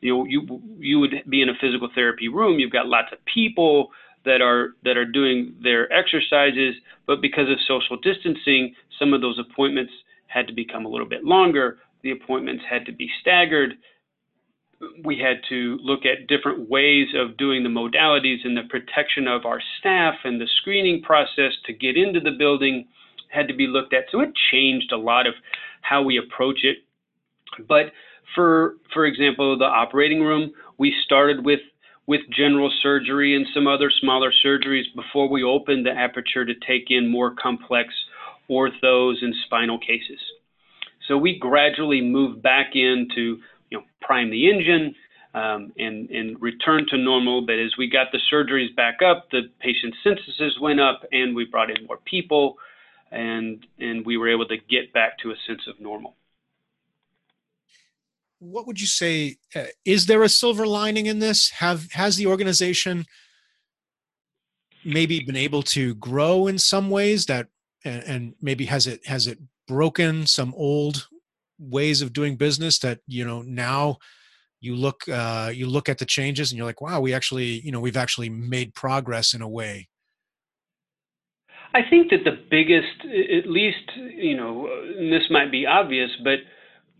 [0.00, 2.58] You know, you you would be in a physical therapy room.
[2.58, 3.90] You've got lots of people
[4.24, 6.74] that are that are doing their exercises,
[7.06, 9.92] but because of social distancing, some of those appointments
[10.26, 11.78] had to become a little bit longer.
[12.02, 13.74] The appointments had to be staggered.
[15.04, 19.44] We had to look at different ways of doing the modalities and the protection of
[19.44, 22.86] our staff and the screening process to get into the building
[23.30, 24.04] had to be looked at.
[24.12, 25.34] So it changed a lot of
[25.80, 26.78] how we approach it.
[27.66, 27.92] But
[28.34, 31.60] for for example, the operating room, we started with
[32.08, 36.86] with general surgery and some other smaller surgeries before we opened the aperture to take
[36.88, 37.90] in more complex
[38.50, 40.18] orthos and spinal cases.
[41.06, 43.36] So we gradually moved back into,
[43.70, 44.94] you know, prime the engine
[45.34, 47.44] um, and, and return to normal.
[47.44, 51.44] But as we got the surgeries back up, the patient censuses went up and we
[51.44, 52.56] brought in more people
[53.12, 56.14] and, and we were able to get back to a sense of normal
[58.38, 59.36] what would you say?
[59.54, 61.50] Uh, is there a silver lining in this?
[61.50, 63.04] Have has the organization
[64.84, 67.48] maybe been able to grow in some ways that,
[67.84, 71.08] and, and maybe has it has it broken some old
[71.58, 73.98] ways of doing business that you know now
[74.60, 77.72] you look uh, you look at the changes and you're like, wow, we actually you
[77.72, 79.88] know we've actually made progress in a way.
[81.74, 86.38] I think that the biggest, at least you know, this might be obvious, but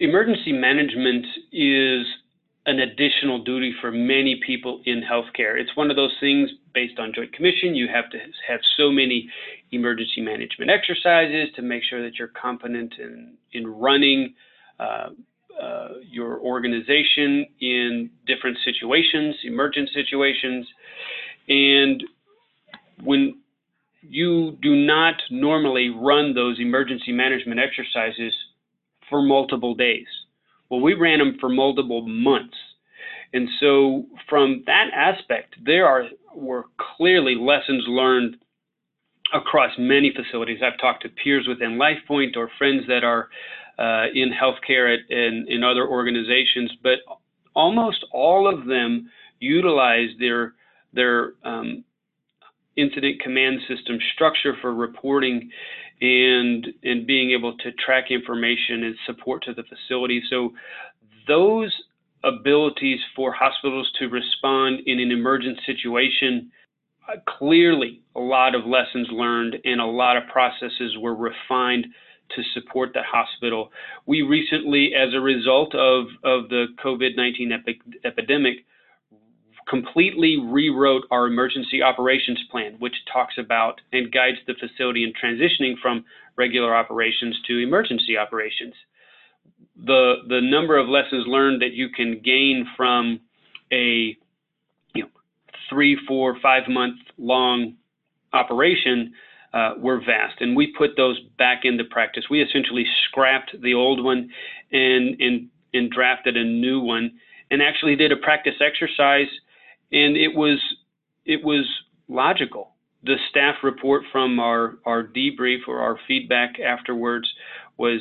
[0.01, 2.07] emergency management is
[2.67, 5.59] an additional duty for many people in healthcare.
[5.59, 7.75] It's one of those things based on Joint Commission.
[7.75, 9.29] You have to have so many
[9.73, 14.35] emergency management exercises to make sure that you're competent in, in running
[14.79, 15.09] uh,
[15.61, 20.67] uh, your organization in different situations, emergent situations.
[21.49, 22.05] And
[23.03, 23.41] when
[24.03, 28.33] you do not normally run those emergency management exercises
[29.09, 30.07] for multiple days.
[30.69, 32.57] Well, we ran them for multiple months.
[33.33, 36.65] And so, from that aspect, there are were
[36.97, 38.37] clearly lessons learned
[39.35, 40.61] across many facilities.
[40.65, 43.29] I've talked to peers within LifePoint or friends that are
[43.79, 46.99] uh, in healthcare at, in, in other organizations, but
[47.55, 50.55] almost all of them utilize their
[50.95, 51.85] their um,
[52.77, 55.51] incident command system structure for reporting
[56.01, 60.23] and and being able to track information and support to the facility.
[60.31, 60.53] So
[61.27, 61.75] those
[62.25, 66.51] abilities for hospitals to respond in an emergent situation
[67.09, 71.87] uh, clearly a lot of lessons learned and a lot of processes were refined
[72.37, 73.73] to support the hospital.
[74.05, 78.67] We recently, as a result of, of the COVID 19 epi- epidemic,
[79.69, 85.75] completely rewrote our emergency operations plan, which talks about and guides the facility in transitioning
[85.81, 86.05] from
[86.37, 88.75] regular operations to emergency operations.
[89.85, 93.21] The, the number of lessons learned that you can gain from
[93.73, 94.17] a
[94.95, 95.09] you know,
[95.69, 97.75] three, four, five month long
[98.33, 99.13] operation
[99.53, 102.25] uh, were vast, and we put those back into practice.
[102.31, 104.31] We essentially scrapped the old one
[104.73, 107.13] and, and, and drafted a new one,
[107.51, 109.29] and actually did a practice exercise
[109.93, 110.59] and it was
[111.25, 111.67] it was
[112.09, 112.73] logical.
[113.05, 117.29] The staff report from our our debrief or our feedback afterwards
[117.77, 118.01] was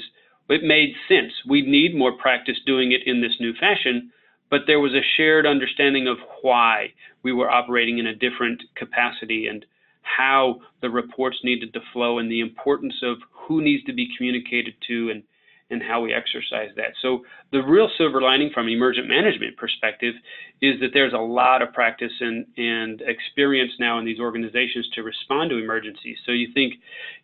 [0.49, 1.33] it made sense.
[1.47, 4.11] We need more practice doing it in this new fashion,
[4.49, 9.47] but there was a shared understanding of why we were operating in a different capacity
[9.47, 9.65] and
[10.01, 14.73] how the reports needed to flow and the importance of who needs to be communicated
[14.87, 15.23] to and
[15.69, 16.93] and how we exercise that.
[17.01, 20.15] So the real silver lining from emergent management perspective
[20.61, 25.03] is that there's a lot of practice and, and experience now in these organizations to
[25.03, 26.17] respond to emergencies.
[26.25, 26.75] So you think,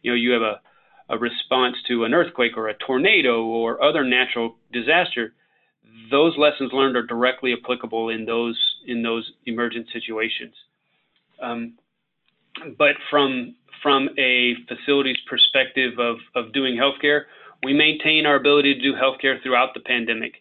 [0.01, 0.59] you know, you have a,
[1.09, 5.33] a response to an earthquake or a tornado or other natural disaster.
[6.11, 10.53] Those lessons learned are directly applicable in those in those emergent situations.
[11.41, 11.73] Um,
[12.77, 17.23] but from from a facility's perspective of, of doing healthcare,
[17.64, 20.34] we maintain our ability to do healthcare throughout the pandemic.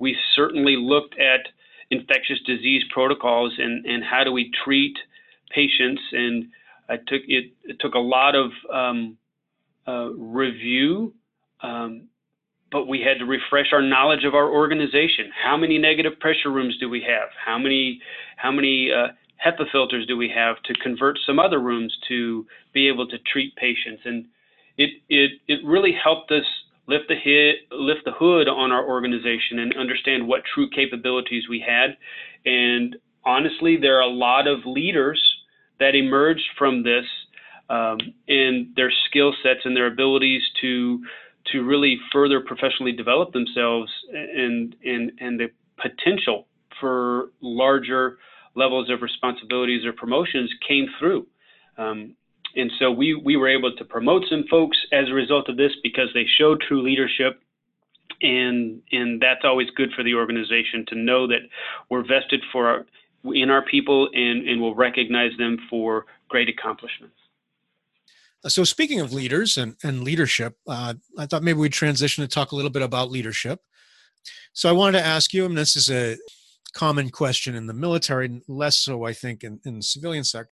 [0.00, 1.48] We certainly looked at
[1.90, 4.96] infectious disease protocols and, and how do we treat
[5.50, 6.02] patients.
[6.12, 6.46] And
[6.88, 9.16] I took it, it took a lot of um,
[9.86, 11.14] uh, review,
[11.62, 12.08] um,
[12.72, 15.30] but we had to refresh our knowledge of our organization.
[15.42, 17.28] How many negative pressure rooms do we have?
[17.44, 18.00] How many
[18.36, 19.08] how many uh,
[19.44, 23.54] HEPA filters do we have to convert some other rooms to be able to treat
[23.56, 24.02] patients?
[24.04, 24.26] And
[24.76, 26.44] it it it really helped us
[26.86, 31.60] lift the hit, lift the hood on our organization and understand what true capabilities we
[31.60, 31.96] had.
[32.44, 35.20] And honestly, there are a lot of leaders
[35.80, 37.04] that emerged from this
[37.70, 41.02] um, and their skill sets and their abilities to
[41.52, 45.48] to really further professionally develop themselves and and and the
[45.80, 46.46] potential
[46.80, 48.18] for larger
[48.54, 51.26] levels of responsibilities or promotions came through.
[51.76, 52.14] Um,
[52.56, 55.72] and so we, we were able to promote some folks as a result of this
[55.82, 57.40] because they showed true leadership.
[58.22, 61.40] And, and that's always good for the organization to know that
[61.90, 62.86] we're vested for our,
[63.34, 67.16] in our people and, and will recognize them for great accomplishments.
[68.46, 72.52] So, speaking of leaders and, and leadership, uh, I thought maybe we'd transition to talk
[72.52, 73.60] a little bit about leadership.
[74.52, 76.18] So, I wanted to ask you, and this is a
[76.74, 80.53] common question in the military, less so, I think, in, in the civilian sector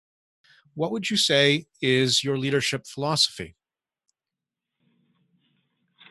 [0.78, 3.56] what would you say is your leadership philosophy?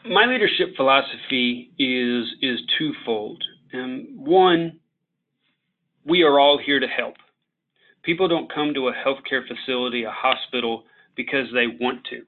[0.05, 3.41] My leadership philosophy is is twofold.
[3.71, 4.79] And one,
[6.05, 7.15] we are all here to help.
[8.03, 10.83] People don't come to a healthcare facility, a hospital,
[11.15, 12.23] because they want to.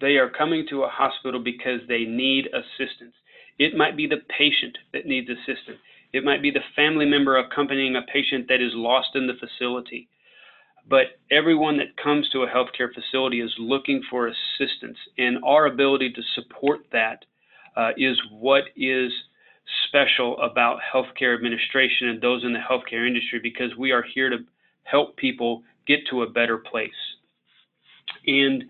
[0.00, 3.14] They are coming to a hospital because they need assistance.
[3.58, 5.78] It might be the patient that needs assistance.
[6.12, 10.08] It might be the family member accompanying a patient that is lost in the facility.
[10.88, 16.12] But everyone that comes to a healthcare facility is looking for assistance, and our ability
[16.12, 17.24] to support that
[17.76, 19.10] uh, is what is
[19.88, 24.38] special about healthcare administration and those in the healthcare industry because we are here to
[24.84, 26.90] help people get to a better place.
[28.26, 28.64] And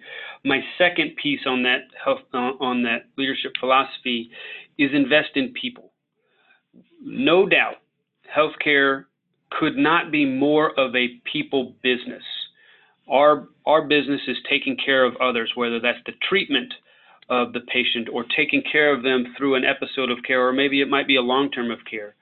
[0.44, 4.30] my second piece on that health, uh, on that leadership philosophy
[4.78, 5.92] is invest in people.
[7.02, 7.76] No doubt,
[8.34, 9.04] healthcare
[9.50, 12.22] could not be more of a people business.
[13.08, 16.72] Our, our business is taking care of others, whether that's the treatment
[17.28, 20.80] of the patient or taking care of them through an episode of care, or maybe
[20.80, 22.14] it might be a long term of care.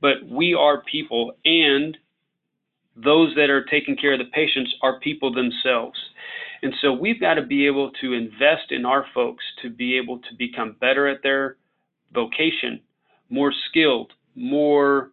[0.00, 1.96] But we are people, and
[2.96, 5.98] those that are taking care of the patients are people themselves.
[6.62, 10.18] And so we've got to be able to invest in our folks to be able
[10.18, 11.56] to become better at their
[12.12, 12.80] vocation,
[13.30, 15.10] more skilled, more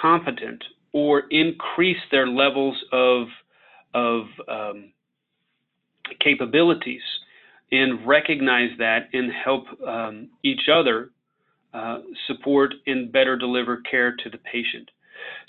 [0.00, 0.64] competent,
[0.94, 3.26] or increase their levels of,
[3.92, 4.92] of um,
[6.20, 7.02] capabilities
[7.72, 11.10] and recognize that and help um, each other
[11.74, 14.88] uh, support and better deliver care to the patient.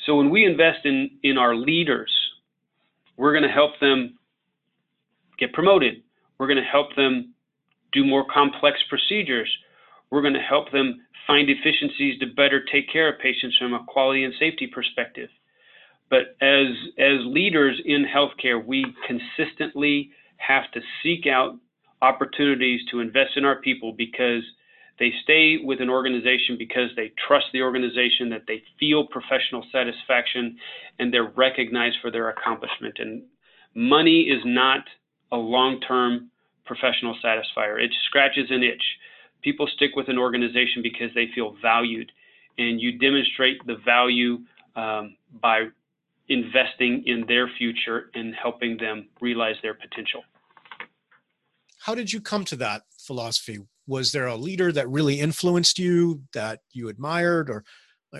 [0.05, 2.11] So when we invest in, in our leaders,
[3.15, 4.17] we're going to help them
[5.37, 6.01] get promoted.
[6.39, 7.33] We're going to help them
[7.91, 9.49] do more complex procedures.
[10.09, 13.83] We're going to help them find efficiencies to better take care of patients from a
[13.87, 15.29] quality and safety perspective.
[16.09, 16.67] But as,
[16.99, 21.55] as leaders in healthcare, we consistently have to seek out
[22.01, 24.43] opportunities to invest in our people because
[24.99, 30.57] they stay with an organization because they trust the organization, that they feel professional satisfaction,
[30.99, 32.95] and they're recognized for their accomplishment.
[32.99, 33.23] And
[33.73, 34.81] money is not
[35.31, 36.29] a long term
[36.65, 38.83] professional satisfier, it scratches an itch
[39.45, 42.11] people stick with an organization because they feel valued,
[42.57, 44.39] and you demonstrate the value
[44.75, 45.67] um, by
[46.27, 50.23] investing in their future and helping them realize their potential.
[51.79, 53.59] How did you come to that philosophy?
[53.85, 57.63] Was there a leader that really influenced you that you admired, or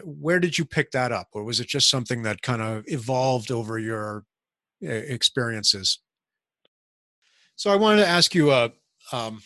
[0.04, 3.50] where did you pick that up, or was it just something that kind of evolved
[3.50, 4.26] over your
[4.82, 6.00] experiences?
[7.56, 8.72] So I wanted to ask you a
[9.12, 9.42] um,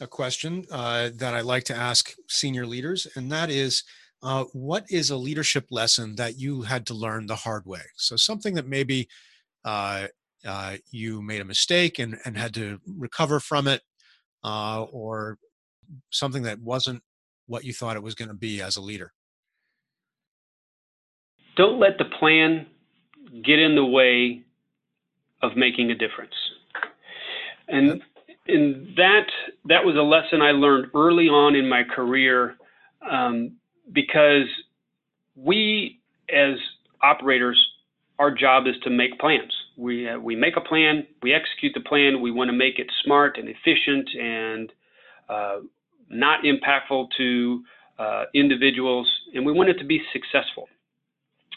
[0.00, 3.84] a question uh, that I like to ask senior leaders, and that is
[4.22, 7.82] uh, what is a leadership lesson that you had to learn the hard way?
[7.96, 9.08] So, something that maybe
[9.64, 10.08] uh,
[10.46, 13.82] uh you made a mistake and, and had to recover from it,
[14.42, 15.38] uh, or
[16.10, 17.02] something that wasn't
[17.46, 19.12] what you thought it was going to be as a leader?
[21.56, 22.66] Don't let the plan
[23.44, 24.42] get in the way
[25.42, 26.34] of making a difference.
[27.68, 28.02] And
[28.46, 29.26] and that
[29.66, 32.56] that was a lesson I learned early on in my career
[33.10, 33.52] um,
[33.92, 34.48] because
[35.36, 36.56] we as
[37.02, 37.60] operators,
[38.18, 39.52] our job is to make plans.
[39.76, 42.20] We uh, we make a plan, we execute the plan.
[42.20, 44.72] We want to make it smart and efficient and
[45.28, 45.58] uh,
[46.08, 47.62] not impactful to
[47.98, 50.68] uh, individuals, and we want it to be successful.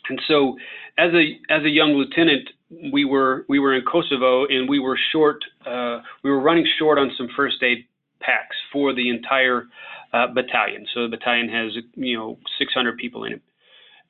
[0.10, 0.58] And so,
[0.98, 4.98] as a as a young lieutenant, we were we were in Kosovo and we were
[5.12, 5.44] short.
[5.66, 7.86] Uh, we were running short on some first aid
[8.20, 9.68] packs for the entire
[10.14, 10.86] uh, battalion.
[10.94, 13.42] So the battalion has you know 600 people in it,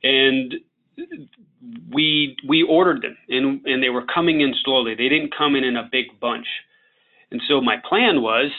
[0.03, 0.55] and
[1.93, 4.95] we we ordered them and and they were coming in slowly.
[4.95, 6.47] They didn't come in in a big bunch.
[7.29, 8.51] And so my plan was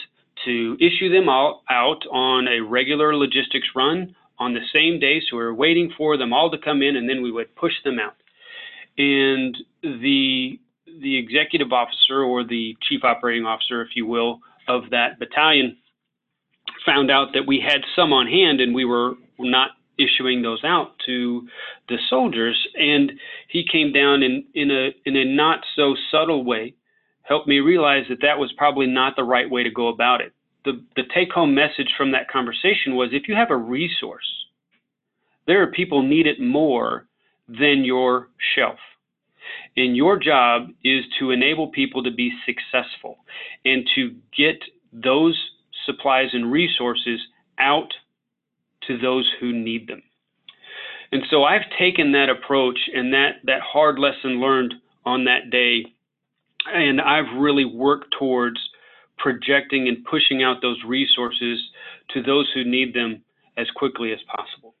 [0.45, 5.19] to issue them all out on a regular logistics run on the same day.
[5.19, 7.73] So we were waiting for them all to come in, and then we would push
[7.83, 8.13] them out.
[8.99, 10.59] And the
[11.01, 15.77] the executive officer or the chief operating officer, if you will, of that battalion
[16.85, 20.91] found out that we had some on hand and we were not issuing those out
[21.05, 21.47] to
[21.87, 22.57] the soldiers.
[22.75, 23.13] And
[23.47, 26.75] he came down in, in a in a not so subtle way,
[27.23, 30.33] helped me realize that that was probably not the right way to go about it
[30.65, 34.27] the, the take home message from that conversation was if you have a resource,
[35.47, 37.07] there are people need it more
[37.49, 38.77] than your shelf.
[39.75, 43.17] And your job is to enable people to be successful
[43.65, 45.39] and to get those
[45.85, 47.19] supplies and resources
[47.57, 47.91] out
[48.87, 50.01] to those who need them.
[51.11, 54.75] And so I've taken that approach and that, that hard lesson learned
[55.05, 55.85] on that day,
[56.71, 58.59] and I've really worked towards
[59.17, 61.59] projecting and pushing out those resources
[62.13, 63.23] to those who need them
[63.57, 64.75] as quickly as possible.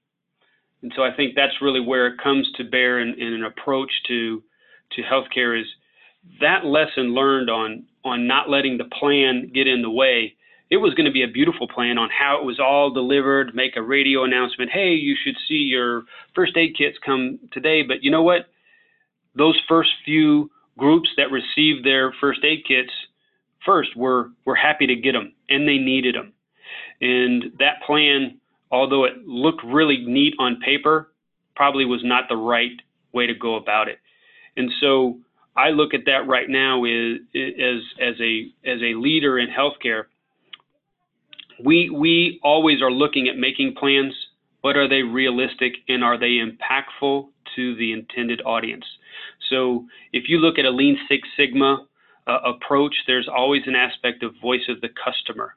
[0.81, 3.91] And so I think that's really where it comes to bear in, in an approach
[4.07, 4.43] to
[4.93, 5.67] to healthcare is
[6.41, 10.35] that lesson learned on on not letting the plan get in the way.
[10.69, 13.75] It was going to be a beautiful plan on how it was all delivered, make
[13.75, 16.03] a radio announcement, hey, you should see your
[16.35, 17.81] first aid kits come today.
[17.81, 18.49] But you know what?
[19.35, 22.91] Those first few groups that received their first aid kits
[23.65, 26.33] first were were happy to get them and they needed them.
[27.01, 28.38] And that plan,
[28.71, 31.11] although it looked really neat on paper,
[31.55, 32.81] probably was not the right
[33.13, 33.99] way to go about it.
[34.55, 35.19] And so
[35.55, 40.03] I look at that right now as as as a as a leader in healthcare.
[41.63, 44.13] We we always are looking at making plans,
[44.63, 48.85] but are they realistic and are they impactful to the intended audience?
[49.49, 51.85] So if you look at a Lean Six Sigma
[52.27, 55.55] uh, approach, there's always an aspect of voice of the customer.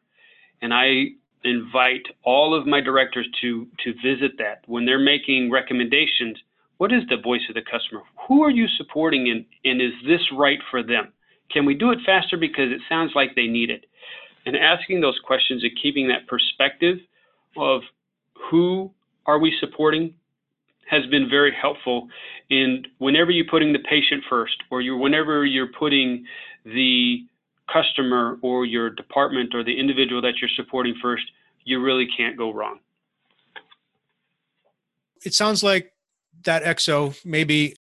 [0.63, 1.15] And I
[1.45, 4.63] invite all of my directors to, to visit that.
[4.67, 6.39] When they're making recommendations,
[6.79, 8.03] what is the voice of the customer?
[8.29, 11.13] Who are you supporting and, and is this right for them?
[11.51, 13.85] Can we do it faster because it sounds like they need it?
[14.47, 16.99] And asking those questions and keeping that perspective
[17.57, 17.83] of
[18.51, 18.91] who
[19.27, 20.15] are we supporting
[20.91, 22.09] has been very helpful.
[22.51, 26.27] And whenever you're putting the patient first, or you whenever you're putting
[26.65, 27.25] the
[27.73, 31.25] customer or your department or the individual that you're supporting first,
[31.65, 32.79] you really can't go wrong.
[35.25, 35.93] It sounds like
[36.45, 37.77] that XO, maybe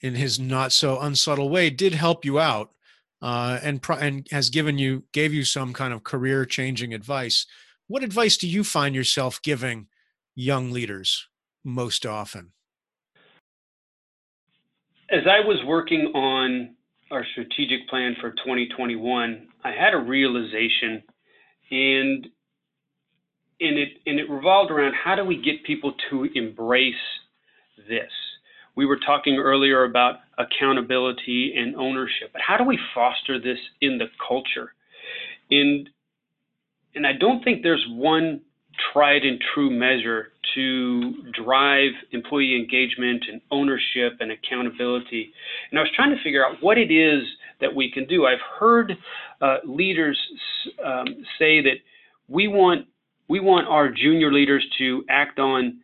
[0.00, 2.70] in his not so unsubtle way, did help you out
[3.22, 7.46] uh, and and has given you gave you some kind of career changing advice.
[7.86, 9.88] What advice do you find yourself giving
[10.34, 11.28] young leaders
[11.64, 12.52] most often?
[15.10, 16.76] As I was working on
[17.10, 21.02] our strategic plan for 2021, I had a realization
[21.70, 22.26] and
[23.60, 26.94] and it and it revolved around how do we get people to embrace
[27.88, 28.10] this?
[28.76, 33.98] We were talking earlier about accountability and ownership, but how do we foster this in
[33.98, 34.72] the culture?
[35.50, 35.88] And
[36.94, 38.40] and I don't think there's one
[38.92, 45.32] tried and true measure to drive employee engagement and ownership and accountability.
[45.70, 47.22] And I was trying to figure out what it is
[47.60, 48.26] that we can do.
[48.26, 48.96] I've heard
[49.40, 50.18] uh, leaders
[50.84, 51.06] um,
[51.38, 51.76] say that
[52.28, 52.86] we want
[53.28, 55.78] we want our junior leaders to act on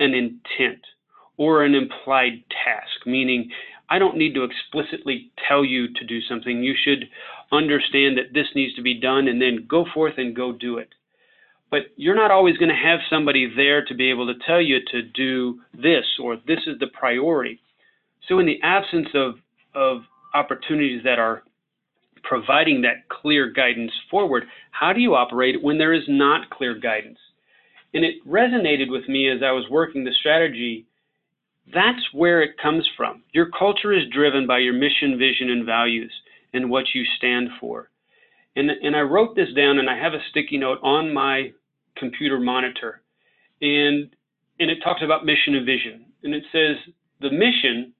[0.00, 0.80] an intent
[1.36, 3.50] or an implied task, meaning
[3.90, 6.62] I don't need to explicitly tell you to do something.
[6.62, 7.10] You should
[7.52, 10.88] understand that this needs to be done and then go forth and go do it
[11.72, 14.78] but you're not always going to have somebody there to be able to tell you
[14.92, 17.58] to do this or this is the priority.
[18.28, 19.36] So in the absence of,
[19.74, 20.02] of
[20.34, 21.42] opportunities that are
[22.22, 27.18] providing that clear guidance forward, how do you operate when there is not clear guidance?
[27.94, 30.84] And it resonated with me as I was working the strategy.
[31.72, 33.22] That's where it comes from.
[33.32, 36.12] Your culture is driven by your mission, vision, and values
[36.52, 37.88] and what you stand for.
[38.56, 41.52] And, and I wrote this down and I have a sticky note on my
[41.96, 43.02] computer monitor.
[43.60, 44.14] And,
[44.58, 46.06] and it talks about mission and vision.
[46.22, 46.76] And it says
[47.20, 47.92] the mission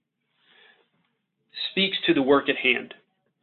[1.71, 2.95] speaks to the work at hand.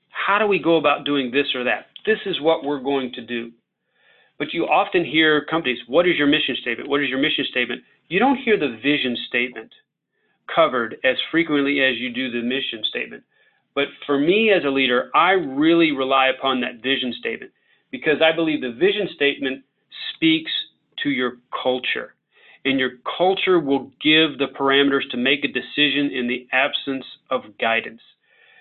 [0.10, 1.88] How do we go about doing this or that?
[2.06, 3.52] This is what we're going to do.
[4.38, 6.90] But you often hear companies, what is your mission statement?
[6.90, 7.82] What is your mission statement?
[8.08, 9.72] You don't hear the vision statement
[10.54, 13.24] covered as frequently as you do the mission statement.
[13.76, 17.52] But for me as a leader, I really rely upon that vision statement
[17.92, 19.64] because I believe the vision statement
[20.14, 20.52] speaks
[21.04, 22.16] to your culture.
[22.66, 27.58] And your culture will give the parameters to make a decision in the absence of
[27.60, 28.02] guidance.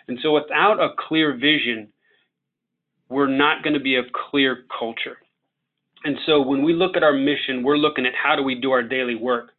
[0.07, 1.89] And so without a clear vision,
[3.09, 5.18] we're not going to be a clear culture.
[6.05, 8.70] And so when we look at our mission, we're looking at how do we do
[8.70, 9.51] our daily work.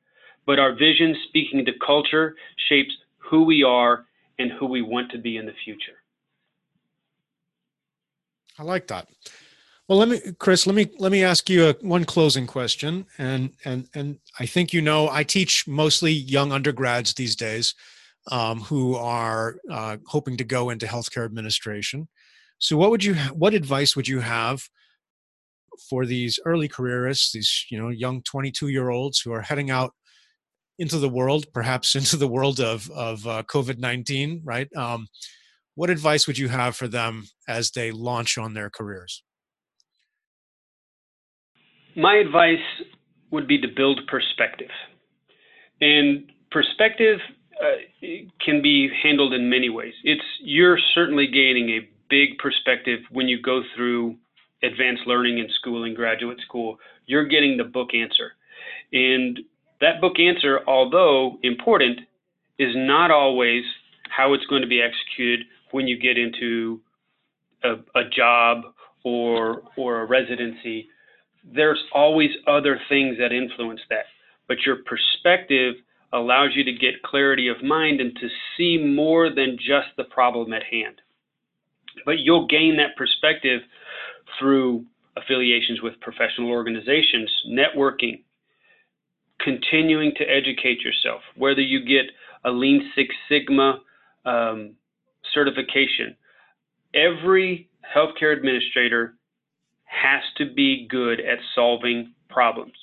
[0.45, 2.36] But our vision, speaking to culture,
[2.70, 4.05] shapes who we are
[4.39, 5.97] and who we want to be in the future.
[8.57, 9.07] I like that.
[9.89, 10.67] Well, let me, Chris.
[10.67, 14.71] Let me let me ask you a, one closing question, and and and I think
[14.71, 17.73] you know I teach mostly young undergrads these days,
[18.31, 22.07] um, who are uh, hoping to go into healthcare administration.
[22.59, 24.61] So, what would you what advice would you have
[25.89, 29.93] for these early careerists, these you know young 22 year olds who are heading out
[30.77, 34.69] into the world, perhaps into the world of of uh, COVID nineteen, right?
[34.75, 35.07] Um,
[35.73, 39.23] what advice would you have for them as they launch on their careers?
[41.95, 42.57] My advice
[43.31, 44.69] would be to build perspective,
[45.81, 47.19] and perspective
[47.61, 48.07] uh,
[48.43, 49.93] can be handled in many ways.
[50.03, 54.15] It's you're certainly gaining a big perspective when you go through
[54.63, 56.77] advanced learning in school and graduate school.
[57.05, 58.31] You're getting the book answer,
[58.93, 59.39] and
[59.81, 62.01] that book answer, although important,
[62.57, 63.63] is not always
[64.09, 66.81] how it's going to be executed when you get into
[67.63, 68.63] a, a job
[69.03, 70.87] or or a residency.
[71.53, 74.05] There's always other things that influence that,
[74.47, 75.75] but your perspective
[76.13, 78.27] allows you to get clarity of mind and to
[78.57, 81.01] see more than just the problem at hand.
[82.05, 83.61] But you'll gain that perspective
[84.37, 84.85] through
[85.17, 88.23] affiliations with professional organizations, networking,
[89.39, 92.05] continuing to educate yourself, whether you get
[92.45, 93.79] a Lean Six Sigma
[94.25, 94.75] um,
[95.33, 96.15] certification.
[96.93, 99.15] Every healthcare administrator
[99.89, 102.73] has to be good at solving problems.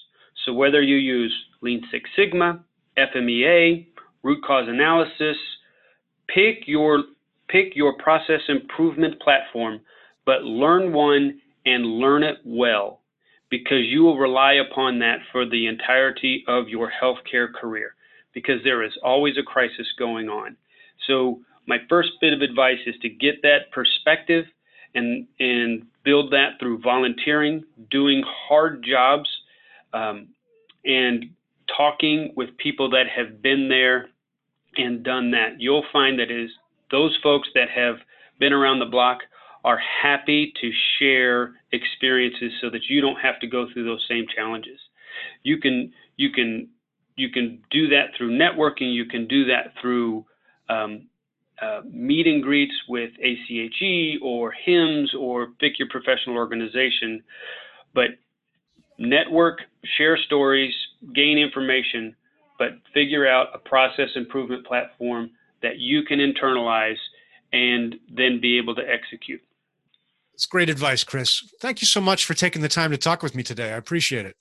[0.44, 2.64] So whether you use Lean Six Sigma,
[2.98, 3.86] FMEA,
[4.22, 5.36] root cause analysis,
[6.28, 7.04] pick your
[7.48, 9.80] pick your process improvement platform,
[10.24, 13.00] but learn one and learn it well
[13.50, 17.94] because you will rely upon that for the entirety of your healthcare career
[18.34, 20.56] because there is always a crisis going on.
[21.06, 24.44] So my first bit of advice is to get that perspective
[24.96, 29.28] and and build that through volunteering, doing hard jobs,
[29.92, 30.28] um,
[30.84, 31.26] and
[31.76, 34.08] talking with people that have been there
[34.76, 35.60] and done that.
[35.60, 36.50] You'll find that is
[36.90, 37.96] those folks that have
[38.38, 39.18] been around the block
[39.64, 44.24] are happy to share experiences so that you don't have to go through those same
[44.34, 44.78] challenges.
[45.42, 46.68] You can you can
[47.16, 48.94] you can do that through networking.
[48.94, 50.24] You can do that through
[50.68, 51.08] um,
[51.60, 57.22] uh, meet and greets with ACHE or HIMSS or pick your professional organization.
[57.94, 58.10] But
[58.98, 59.60] network,
[59.96, 60.74] share stories,
[61.14, 62.14] gain information,
[62.58, 65.30] but figure out a process improvement platform
[65.62, 66.98] that you can internalize
[67.52, 69.40] and then be able to execute.
[70.34, 71.42] It's great advice, Chris.
[71.60, 73.72] Thank you so much for taking the time to talk with me today.
[73.72, 74.36] I appreciate it.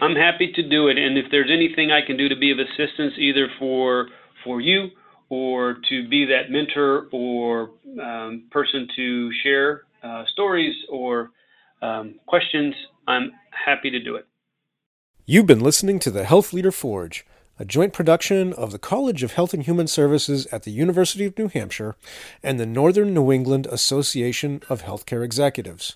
[0.00, 2.58] I'm happy to do it, and if there's anything I can do to be of
[2.58, 4.08] assistance, either for
[4.44, 4.90] for you
[5.30, 7.70] or to be that mentor or
[8.02, 11.30] um, person to share uh, stories or
[11.80, 12.74] um, questions,
[13.08, 14.26] I'm happy to do it.
[15.24, 17.24] You've been listening to the Health Leader Forge
[17.60, 21.36] a joint production of the College of Health and Human Services at the University of
[21.36, 21.94] New Hampshire
[22.42, 25.94] and the Northern New England Association of Healthcare Executives.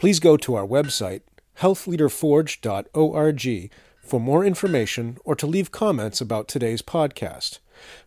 [0.00, 1.20] Please go to our website,
[1.60, 3.70] healthleaderforge.org,
[4.00, 7.60] for more information or to leave comments about today's podcast.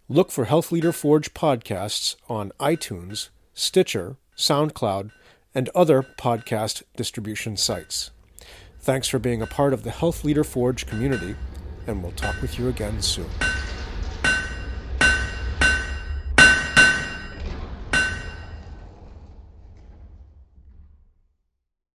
[0.08, 5.12] Look for Health Leader Forge podcasts on iTunes, Stitcher, SoundCloud,
[5.54, 8.12] and other podcast distribution sites.
[8.80, 11.36] Thanks for being a part of the Health Leader Forge community
[11.90, 13.30] and we'll talk with you again soon.